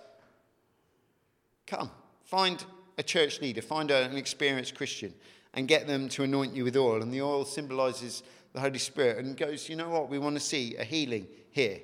come, 1.68 1.92
find 2.24 2.64
a 2.98 3.04
church 3.04 3.42
leader, 3.42 3.62
find 3.62 3.92
an 3.92 4.18
experienced 4.18 4.76
Christian 4.76 5.14
and 5.54 5.68
get 5.68 5.88
them 5.88 6.08
to 6.10 6.24
anoint 6.24 6.56
you 6.56 6.64
with 6.64 6.78
oil. 6.78 7.02
And 7.02 7.14
the 7.14 7.22
oil 7.22 7.46
symbolizes 7.46 8.24
the 8.54 8.60
Holy 8.60 8.80
Spirit 8.80 9.26
and 9.26 9.38
goes, 9.38 9.70
you 9.70 9.76
know 9.76 9.90
what, 9.90 10.10
we 10.10 10.20
want 10.20 10.36
to 10.36 10.42
see 10.42 10.76
a 10.78 10.84
healing 10.84 11.28
here. 11.52 11.80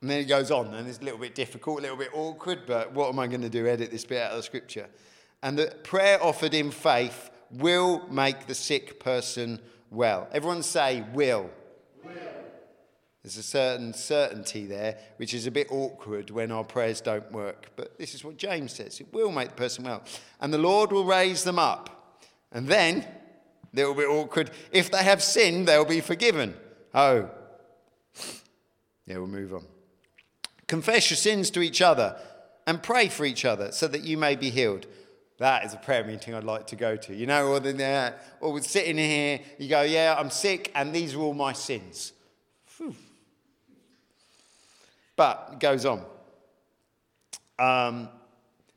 And 0.00 0.10
then 0.10 0.20
it 0.20 0.24
goes 0.24 0.50
on, 0.50 0.72
and 0.74 0.88
it's 0.88 0.98
a 0.98 1.04
little 1.04 1.18
bit 1.18 1.34
difficult, 1.34 1.80
a 1.80 1.82
little 1.82 1.96
bit 1.96 2.10
awkward, 2.14 2.60
but 2.66 2.92
what 2.92 3.10
am 3.10 3.18
I 3.18 3.26
going 3.26 3.42
to 3.42 3.50
do? 3.50 3.66
Edit 3.66 3.90
this 3.90 4.04
bit 4.04 4.22
out 4.22 4.30
of 4.30 4.38
the 4.38 4.42
scripture. 4.42 4.88
And 5.42 5.58
the 5.58 5.74
prayer 5.82 6.22
offered 6.22 6.54
in 6.54 6.70
faith 6.70 7.30
will 7.50 8.06
make 8.08 8.46
the 8.46 8.54
sick 8.54 8.98
person 9.00 9.60
well. 9.90 10.28
Everyone 10.32 10.62
say, 10.62 11.04
will. 11.12 11.50
will. 12.02 12.12
There's 13.22 13.36
a 13.36 13.42
certain 13.42 13.92
certainty 13.92 14.64
there, 14.64 14.98
which 15.18 15.34
is 15.34 15.46
a 15.46 15.50
bit 15.50 15.66
awkward 15.70 16.30
when 16.30 16.50
our 16.50 16.64
prayers 16.64 17.02
don't 17.02 17.30
work. 17.32 17.70
But 17.76 17.98
this 17.98 18.14
is 18.14 18.24
what 18.24 18.38
James 18.38 18.72
says 18.72 19.00
it 19.00 19.12
will 19.12 19.32
make 19.32 19.50
the 19.50 19.54
person 19.54 19.84
well. 19.84 20.02
And 20.40 20.52
the 20.52 20.58
Lord 20.58 20.92
will 20.92 21.04
raise 21.04 21.44
them 21.44 21.58
up. 21.58 22.18
And 22.52 22.66
then 22.66 23.06
a 23.72 23.76
little 23.76 23.94
bit 23.94 24.08
awkward. 24.08 24.50
If 24.72 24.90
they 24.90 25.04
have 25.04 25.22
sinned, 25.22 25.68
they'll 25.68 25.84
be 25.84 26.00
forgiven. 26.00 26.54
Oh. 26.94 27.28
Yeah, 29.06 29.18
we'll 29.18 29.26
move 29.26 29.54
on. 29.54 29.64
Confess 30.70 31.10
your 31.10 31.16
sins 31.16 31.50
to 31.50 31.62
each 31.62 31.82
other 31.82 32.16
and 32.64 32.80
pray 32.80 33.08
for 33.08 33.24
each 33.24 33.44
other 33.44 33.72
so 33.72 33.88
that 33.88 34.04
you 34.04 34.16
may 34.16 34.36
be 34.36 34.50
healed. 34.50 34.86
That 35.38 35.64
is 35.64 35.74
a 35.74 35.76
prayer 35.76 36.04
meeting 36.04 36.32
I'd 36.32 36.44
like 36.44 36.68
to 36.68 36.76
go 36.76 36.94
to. 36.94 37.12
You 37.12 37.26
know, 37.26 37.48
or, 37.48 37.58
the, 37.58 37.84
uh, 37.84 38.12
or 38.40 38.60
sitting 38.60 38.96
here, 38.96 39.40
you 39.58 39.68
go, 39.68 39.82
Yeah, 39.82 40.14
I'm 40.16 40.30
sick, 40.30 40.70
and 40.76 40.94
these 40.94 41.16
are 41.16 41.18
all 41.18 41.34
my 41.34 41.52
sins. 41.54 42.12
Whew. 42.76 42.94
But 45.16 45.48
it 45.54 45.58
goes 45.58 45.84
on. 45.84 46.04
Um, 47.58 48.08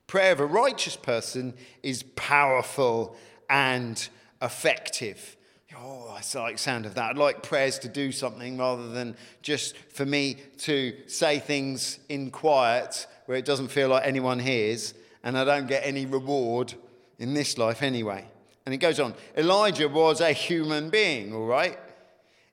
prayer 0.07 0.31
of 0.31 0.39
a 0.39 0.47
righteous 0.47 0.95
person 0.95 1.53
is 1.83 2.01
powerful 2.15 3.15
and 3.51 4.09
effective. 4.41 5.37
Oh, 5.77 6.09
I 6.09 6.39
like 6.39 6.57
sound 6.57 6.85
of 6.85 6.95
that. 6.95 7.11
I'd 7.11 7.17
like 7.17 7.43
prayers 7.43 7.79
to 7.79 7.87
do 7.87 8.11
something 8.11 8.57
rather 8.57 8.89
than 8.89 9.15
just 9.41 9.77
for 9.77 10.05
me 10.05 10.37
to 10.59 10.95
say 11.07 11.39
things 11.39 11.99
in 12.09 12.31
quiet 12.31 13.07
where 13.25 13.37
it 13.37 13.45
doesn't 13.45 13.69
feel 13.69 13.89
like 13.89 14.05
anyone 14.05 14.39
hears 14.39 14.93
and 15.23 15.37
I 15.37 15.43
don't 15.43 15.67
get 15.67 15.85
any 15.85 16.05
reward 16.05 16.73
in 17.17 17.33
this 17.33 17.57
life 17.57 17.81
anyway. 17.81 18.25
And 18.65 18.73
it 18.73 18.77
goes 18.77 18.99
on. 18.99 19.13
Elijah 19.35 19.87
was 19.87 20.21
a 20.21 20.31
human 20.31 20.89
being, 20.89 21.33
all 21.33 21.45
right? 21.45 21.79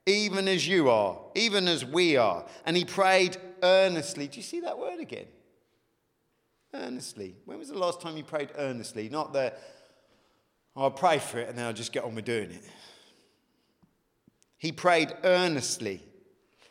Even 0.06 0.48
as 0.48 0.66
you 0.66 0.88
are, 0.90 1.18
even 1.34 1.68
as 1.68 1.84
we 1.84 2.16
are. 2.16 2.44
And 2.64 2.76
he 2.76 2.84
prayed 2.84 3.36
earnestly. 3.62 4.28
Do 4.28 4.38
you 4.38 4.42
see 4.42 4.60
that 4.60 4.78
word 4.78 5.00
again? 5.00 5.26
Earnestly. 6.72 7.36
When 7.44 7.58
was 7.58 7.68
the 7.68 7.78
last 7.78 8.00
time 8.00 8.16
you 8.16 8.24
prayed 8.24 8.50
earnestly? 8.56 9.08
Not 9.08 9.32
that 9.34 9.60
oh, 10.76 10.82
I'll 10.84 10.90
pray 10.90 11.18
for 11.18 11.38
it 11.38 11.48
and 11.48 11.58
then 11.58 11.66
I'll 11.66 11.72
just 11.72 11.92
get 11.92 12.04
on 12.04 12.14
with 12.14 12.24
doing 12.24 12.50
it. 12.50 12.64
He 14.60 14.72
prayed 14.72 15.14
earnestly 15.24 16.02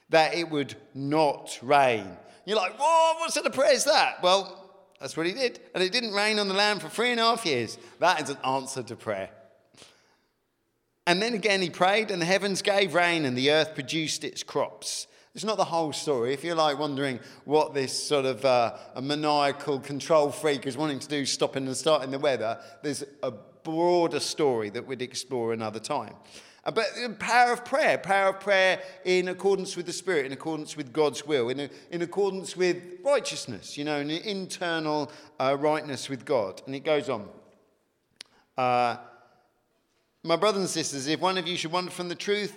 that 0.09 0.35
it 0.35 0.47
would 0.51 0.75
not 0.93 1.57
rain. 1.63 2.05
You're 2.45 2.55
like, 2.55 2.79
whoa, 2.79 3.19
what 3.19 3.33
sort 3.33 3.47
of 3.47 3.53
prayer 3.53 3.73
is 3.73 3.85
that? 3.85 4.21
Well, 4.21 4.71
that's 5.01 5.17
what 5.17 5.25
he 5.25 5.33
did. 5.33 5.59
And 5.73 5.83
it 5.83 5.91
didn't 5.91 6.13
rain 6.13 6.37
on 6.37 6.47
the 6.47 6.53
land 6.53 6.83
for 6.83 6.87
three 6.87 7.09
and 7.09 7.19
a 7.19 7.23
half 7.23 7.47
years. 7.47 7.79
That 7.99 8.21
is 8.21 8.29
an 8.29 8.37
answer 8.45 8.83
to 8.83 8.95
prayer. 8.95 9.31
And 11.07 11.19
then 11.19 11.33
again, 11.33 11.63
he 11.63 11.71
prayed, 11.71 12.11
and 12.11 12.21
the 12.21 12.27
heavens 12.27 12.61
gave 12.61 12.93
rain, 12.93 13.25
and 13.25 13.35
the 13.35 13.49
earth 13.49 13.73
produced 13.73 14.23
its 14.23 14.43
crops. 14.43 15.07
It's 15.33 15.43
not 15.43 15.57
the 15.57 15.63
whole 15.63 15.91
story. 15.91 16.31
If 16.31 16.43
you're 16.43 16.53
like 16.53 16.77
wondering 16.77 17.19
what 17.45 17.73
this 17.73 17.91
sort 17.91 18.25
of 18.25 18.45
uh, 18.45 18.77
a 18.93 19.01
maniacal 19.01 19.79
control 19.79 20.29
freak 20.29 20.67
is 20.67 20.77
wanting 20.77 20.99
to 20.99 21.07
do, 21.07 21.25
stopping 21.25 21.65
and 21.65 21.75
starting 21.75 22.11
the 22.11 22.19
weather, 22.19 22.59
there's 22.83 23.03
a 23.23 23.31
broader 23.63 24.19
story 24.19 24.69
that 24.69 24.85
we'd 24.85 25.01
explore 25.01 25.53
another 25.53 25.79
time. 25.79 26.13
Uh, 26.65 26.71
but 26.71 26.85
the 27.01 27.09
power 27.19 27.53
of 27.53 27.63
prayer, 27.63 27.97
power 27.97 28.29
of 28.29 28.39
prayer 28.39 28.81
in 29.05 29.29
accordance 29.29 29.77
with 29.77 29.85
the 29.85 29.93
Spirit, 29.93 30.25
in 30.25 30.31
accordance 30.31 30.75
with 30.75 30.91
God's 30.91 31.25
will, 31.25 31.49
in, 31.49 31.69
in 31.91 32.01
accordance 32.01 32.57
with 32.57 32.77
righteousness, 33.03 33.77
you 33.77 33.85
know, 33.85 33.99
an 33.99 34.09
internal 34.09 35.11
uh, 35.39 35.55
rightness 35.59 36.09
with 36.09 36.25
God. 36.25 36.61
And 36.65 36.75
it 36.75 36.81
goes 36.81 37.09
on. 37.09 37.27
Uh, 38.57 38.97
my 40.23 40.35
brothers 40.35 40.61
and 40.61 40.69
sisters, 40.69 41.07
if 41.07 41.21
one 41.21 41.37
of 41.37 41.47
you 41.47 41.55
should 41.55 41.71
wander 41.71 41.91
from 41.91 42.09
the 42.09 42.15
truth 42.15 42.53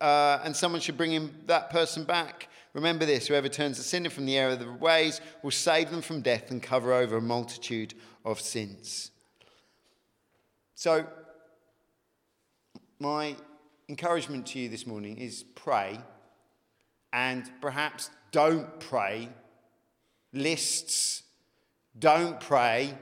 uh, 0.00 0.40
and 0.44 0.56
someone 0.56 0.80
should 0.80 0.96
bring 0.96 1.12
him, 1.12 1.30
that 1.46 1.68
person 1.68 2.04
back, 2.04 2.48
remember 2.72 3.04
this 3.04 3.26
whoever 3.26 3.50
turns 3.50 3.78
a 3.78 3.82
sinner 3.82 4.08
from 4.08 4.24
the 4.24 4.38
error 4.38 4.52
of 4.52 4.60
the 4.60 4.72
ways 4.72 5.20
will 5.42 5.50
save 5.50 5.90
them 5.90 6.00
from 6.00 6.22
death 6.22 6.50
and 6.50 6.62
cover 6.62 6.92
over 6.92 7.18
a 7.18 7.20
multitude 7.20 7.92
of 8.24 8.40
sins. 8.40 9.10
So, 10.74 11.06
my 13.02 13.34
encouragement 13.88 14.46
to 14.46 14.60
you 14.60 14.68
this 14.68 14.86
morning 14.86 15.18
is 15.18 15.42
pray 15.56 15.98
and 17.12 17.50
perhaps 17.60 18.10
don't 18.30 18.78
pray 18.78 19.28
lists, 20.32 21.24
don't 21.98 22.38
pray 22.38 22.96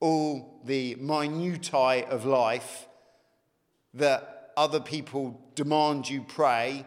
all 0.00 0.60
the 0.64 0.96
minutiae 0.96 2.04
of 2.08 2.24
life 2.26 2.88
that 3.94 4.50
other 4.56 4.80
people 4.80 5.40
demand 5.54 6.08
you 6.08 6.22
pray, 6.22 6.84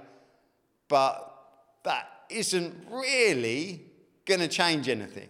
but 0.89 1.45
that 1.85 2.09
isn't 2.29 2.75
really 2.91 3.85
going 4.25 4.41
to 4.41 4.49
change 4.49 4.89
anything. 4.89 5.29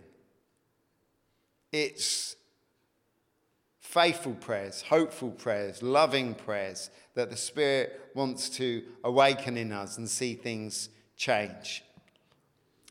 It's 1.72 2.36
faithful 3.94 4.34
prayers, 4.34 4.82
hopeful 4.82 5.30
prayers, 5.30 5.84
loving 5.84 6.34
prayers 6.34 6.90
that 7.14 7.30
the 7.30 7.38
Spirit 7.38 8.10
wants 8.16 8.50
to 8.50 8.82
awaken 9.04 9.56
in 9.56 9.72
us 9.72 10.00
and 10.00 10.10
see 10.10 10.34
things 10.34 10.90
change. 11.16 11.84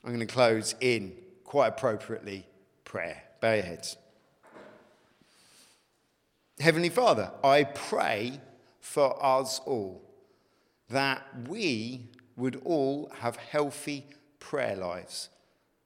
I'm 0.04 0.10
going 0.10 0.20
to 0.24 0.32
close 0.32 0.76
in 0.80 1.12
quite 1.42 1.66
appropriately 1.68 2.46
prayer. 2.84 3.20
Bow 3.40 3.54
your 3.54 3.64
heads. 3.64 3.96
Heavenly 6.60 6.88
Father, 6.88 7.32
I 7.42 7.64
pray 7.64 8.40
for 8.78 9.20
us 9.24 9.60
all 9.66 10.02
that 10.88 11.20
we 11.48 12.10
would 12.36 12.62
all 12.64 13.10
have 13.18 13.34
healthy 13.34 14.06
prayer 14.38 14.76
lives. 14.76 15.30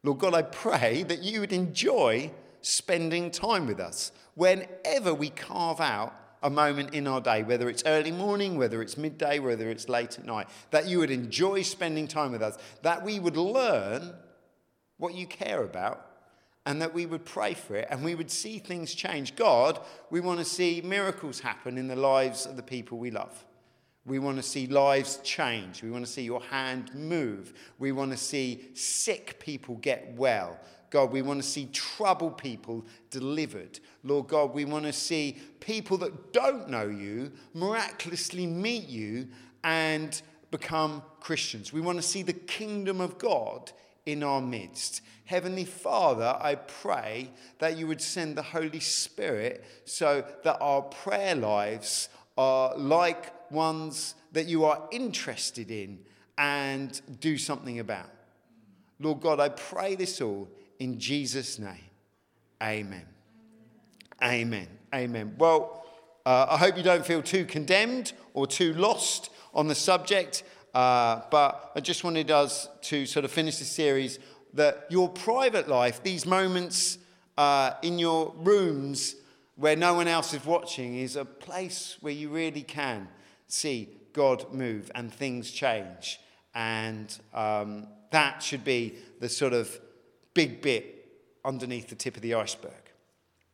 Lord 0.02 0.18
God, 0.18 0.34
I 0.34 0.42
pray 0.42 1.04
that 1.04 1.22
you 1.22 1.40
would 1.40 1.54
enjoy 1.54 2.32
spending 2.60 3.30
time 3.30 3.66
with 3.66 3.80
us 3.80 4.12
whenever 4.36 5.12
we 5.12 5.30
carve 5.30 5.80
out 5.80 6.14
a 6.42 6.50
moment 6.50 6.94
in 6.94 7.08
our 7.08 7.20
day, 7.20 7.42
whether 7.42 7.68
it's 7.68 7.82
early 7.84 8.12
morning, 8.12 8.56
whether 8.56 8.80
it's 8.80 8.96
midday, 8.96 9.40
whether 9.40 9.68
it's 9.68 9.88
late 9.88 10.16
at 10.18 10.24
night, 10.24 10.46
that 10.70 10.86
you 10.86 11.00
would 11.00 11.10
enjoy 11.10 11.62
spending 11.62 12.06
time 12.06 12.30
with 12.30 12.42
us, 12.42 12.56
that 12.82 13.04
we 13.04 13.18
would 13.18 13.36
learn 13.36 14.14
what 14.98 15.14
you 15.14 15.26
care 15.26 15.64
about, 15.64 16.06
and 16.66 16.82
that 16.82 16.92
we 16.92 17.06
would 17.06 17.24
pray 17.24 17.54
for 17.54 17.76
it 17.76 17.86
and 17.90 18.04
we 18.04 18.14
would 18.14 18.30
see 18.30 18.58
things 18.58 18.92
change. 18.94 19.36
God, 19.36 19.80
we 20.10 20.20
want 20.20 20.40
to 20.40 20.44
see 20.44 20.82
miracles 20.84 21.40
happen 21.40 21.78
in 21.78 21.86
the 21.86 21.96
lives 21.96 22.44
of 22.44 22.56
the 22.56 22.62
people 22.62 22.98
we 22.98 23.12
love. 23.12 23.44
We 24.04 24.18
want 24.18 24.36
to 24.36 24.42
see 24.42 24.66
lives 24.66 25.18
change. 25.22 25.82
We 25.82 25.90
want 25.90 26.04
to 26.04 26.10
see 26.10 26.22
your 26.22 26.42
hand 26.42 26.94
move. 26.94 27.54
We 27.78 27.92
want 27.92 28.10
to 28.10 28.16
see 28.16 28.68
sick 28.74 29.40
people 29.40 29.76
get 29.76 30.14
well. 30.16 30.58
God, 30.90 31.10
we 31.10 31.22
want 31.22 31.42
to 31.42 31.48
see 31.48 31.68
troubled 31.72 32.38
people 32.38 32.84
delivered. 33.10 33.80
Lord 34.04 34.28
God, 34.28 34.54
we 34.54 34.64
want 34.64 34.84
to 34.84 34.92
see 34.92 35.38
people 35.60 35.98
that 35.98 36.32
don't 36.32 36.68
know 36.68 36.86
you 36.88 37.32
miraculously 37.54 38.46
meet 38.46 38.88
you 38.88 39.28
and 39.64 40.20
become 40.50 41.02
Christians. 41.20 41.72
We 41.72 41.80
want 41.80 41.98
to 41.98 42.02
see 42.02 42.22
the 42.22 42.32
kingdom 42.32 43.00
of 43.00 43.18
God 43.18 43.72
in 44.04 44.22
our 44.22 44.40
midst. 44.40 45.02
Heavenly 45.24 45.64
Father, 45.64 46.36
I 46.40 46.54
pray 46.54 47.30
that 47.58 47.76
you 47.76 47.88
would 47.88 48.00
send 48.00 48.36
the 48.36 48.42
Holy 48.42 48.80
Spirit 48.80 49.64
so 49.84 50.24
that 50.44 50.58
our 50.60 50.82
prayer 50.82 51.34
lives 51.34 52.08
are 52.38 52.76
like 52.76 53.32
ones 53.50 54.14
that 54.32 54.46
you 54.46 54.64
are 54.64 54.88
interested 54.92 55.70
in 55.70 55.98
and 56.38 57.00
do 57.20 57.36
something 57.36 57.80
about. 57.80 58.10
Lord 59.00 59.20
God, 59.20 59.40
I 59.40 59.48
pray 59.48 59.94
this 59.94 60.20
all 60.20 60.48
in 60.78 60.98
Jesus' 60.98 61.58
name. 61.58 61.90
Amen. 62.62 63.06
Amen. 64.22 64.68
Amen. 64.94 65.34
Well, 65.38 65.82
Uh, 66.26 66.44
I 66.50 66.56
hope 66.56 66.76
you 66.76 66.82
don't 66.82 67.06
feel 67.06 67.22
too 67.22 67.44
condemned 67.44 68.12
or 68.34 68.48
too 68.48 68.72
lost 68.74 69.30
on 69.54 69.68
the 69.68 69.76
subject, 69.76 70.42
uh, 70.74 71.20
but 71.30 71.70
I 71.76 71.80
just 71.80 72.02
wanted 72.02 72.32
us 72.32 72.68
to 72.90 73.06
sort 73.06 73.24
of 73.24 73.30
finish 73.30 73.58
the 73.58 73.64
series 73.64 74.18
that 74.52 74.86
your 74.90 75.08
private 75.08 75.68
life, 75.68 76.02
these 76.02 76.26
moments 76.26 76.98
uh, 77.38 77.74
in 77.82 78.00
your 78.00 78.34
rooms 78.38 79.14
where 79.54 79.76
no 79.76 79.94
one 79.94 80.08
else 80.08 80.34
is 80.34 80.44
watching, 80.44 80.98
is 80.98 81.14
a 81.14 81.24
place 81.24 81.96
where 82.00 82.12
you 82.12 82.28
really 82.28 82.62
can 82.62 83.06
see 83.46 83.88
God 84.12 84.52
move 84.52 84.90
and 84.96 85.14
things 85.14 85.52
change. 85.52 86.18
And 86.56 87.16
um, 87.34 87.86
that 88.10 88.42
should 88.42 88.64
be 88.64 88.96
the 89.20 89.28
sort 89.28 89.52
of 89.52 89.78
big 90.36 90.60
bit 90.60 90.84
underneath 91.46 91.88
the 91.88 91.94
tip 91.94 92.14
of 92.14 92.22
the 92.22 92.34
iceberg. 92.34 92.85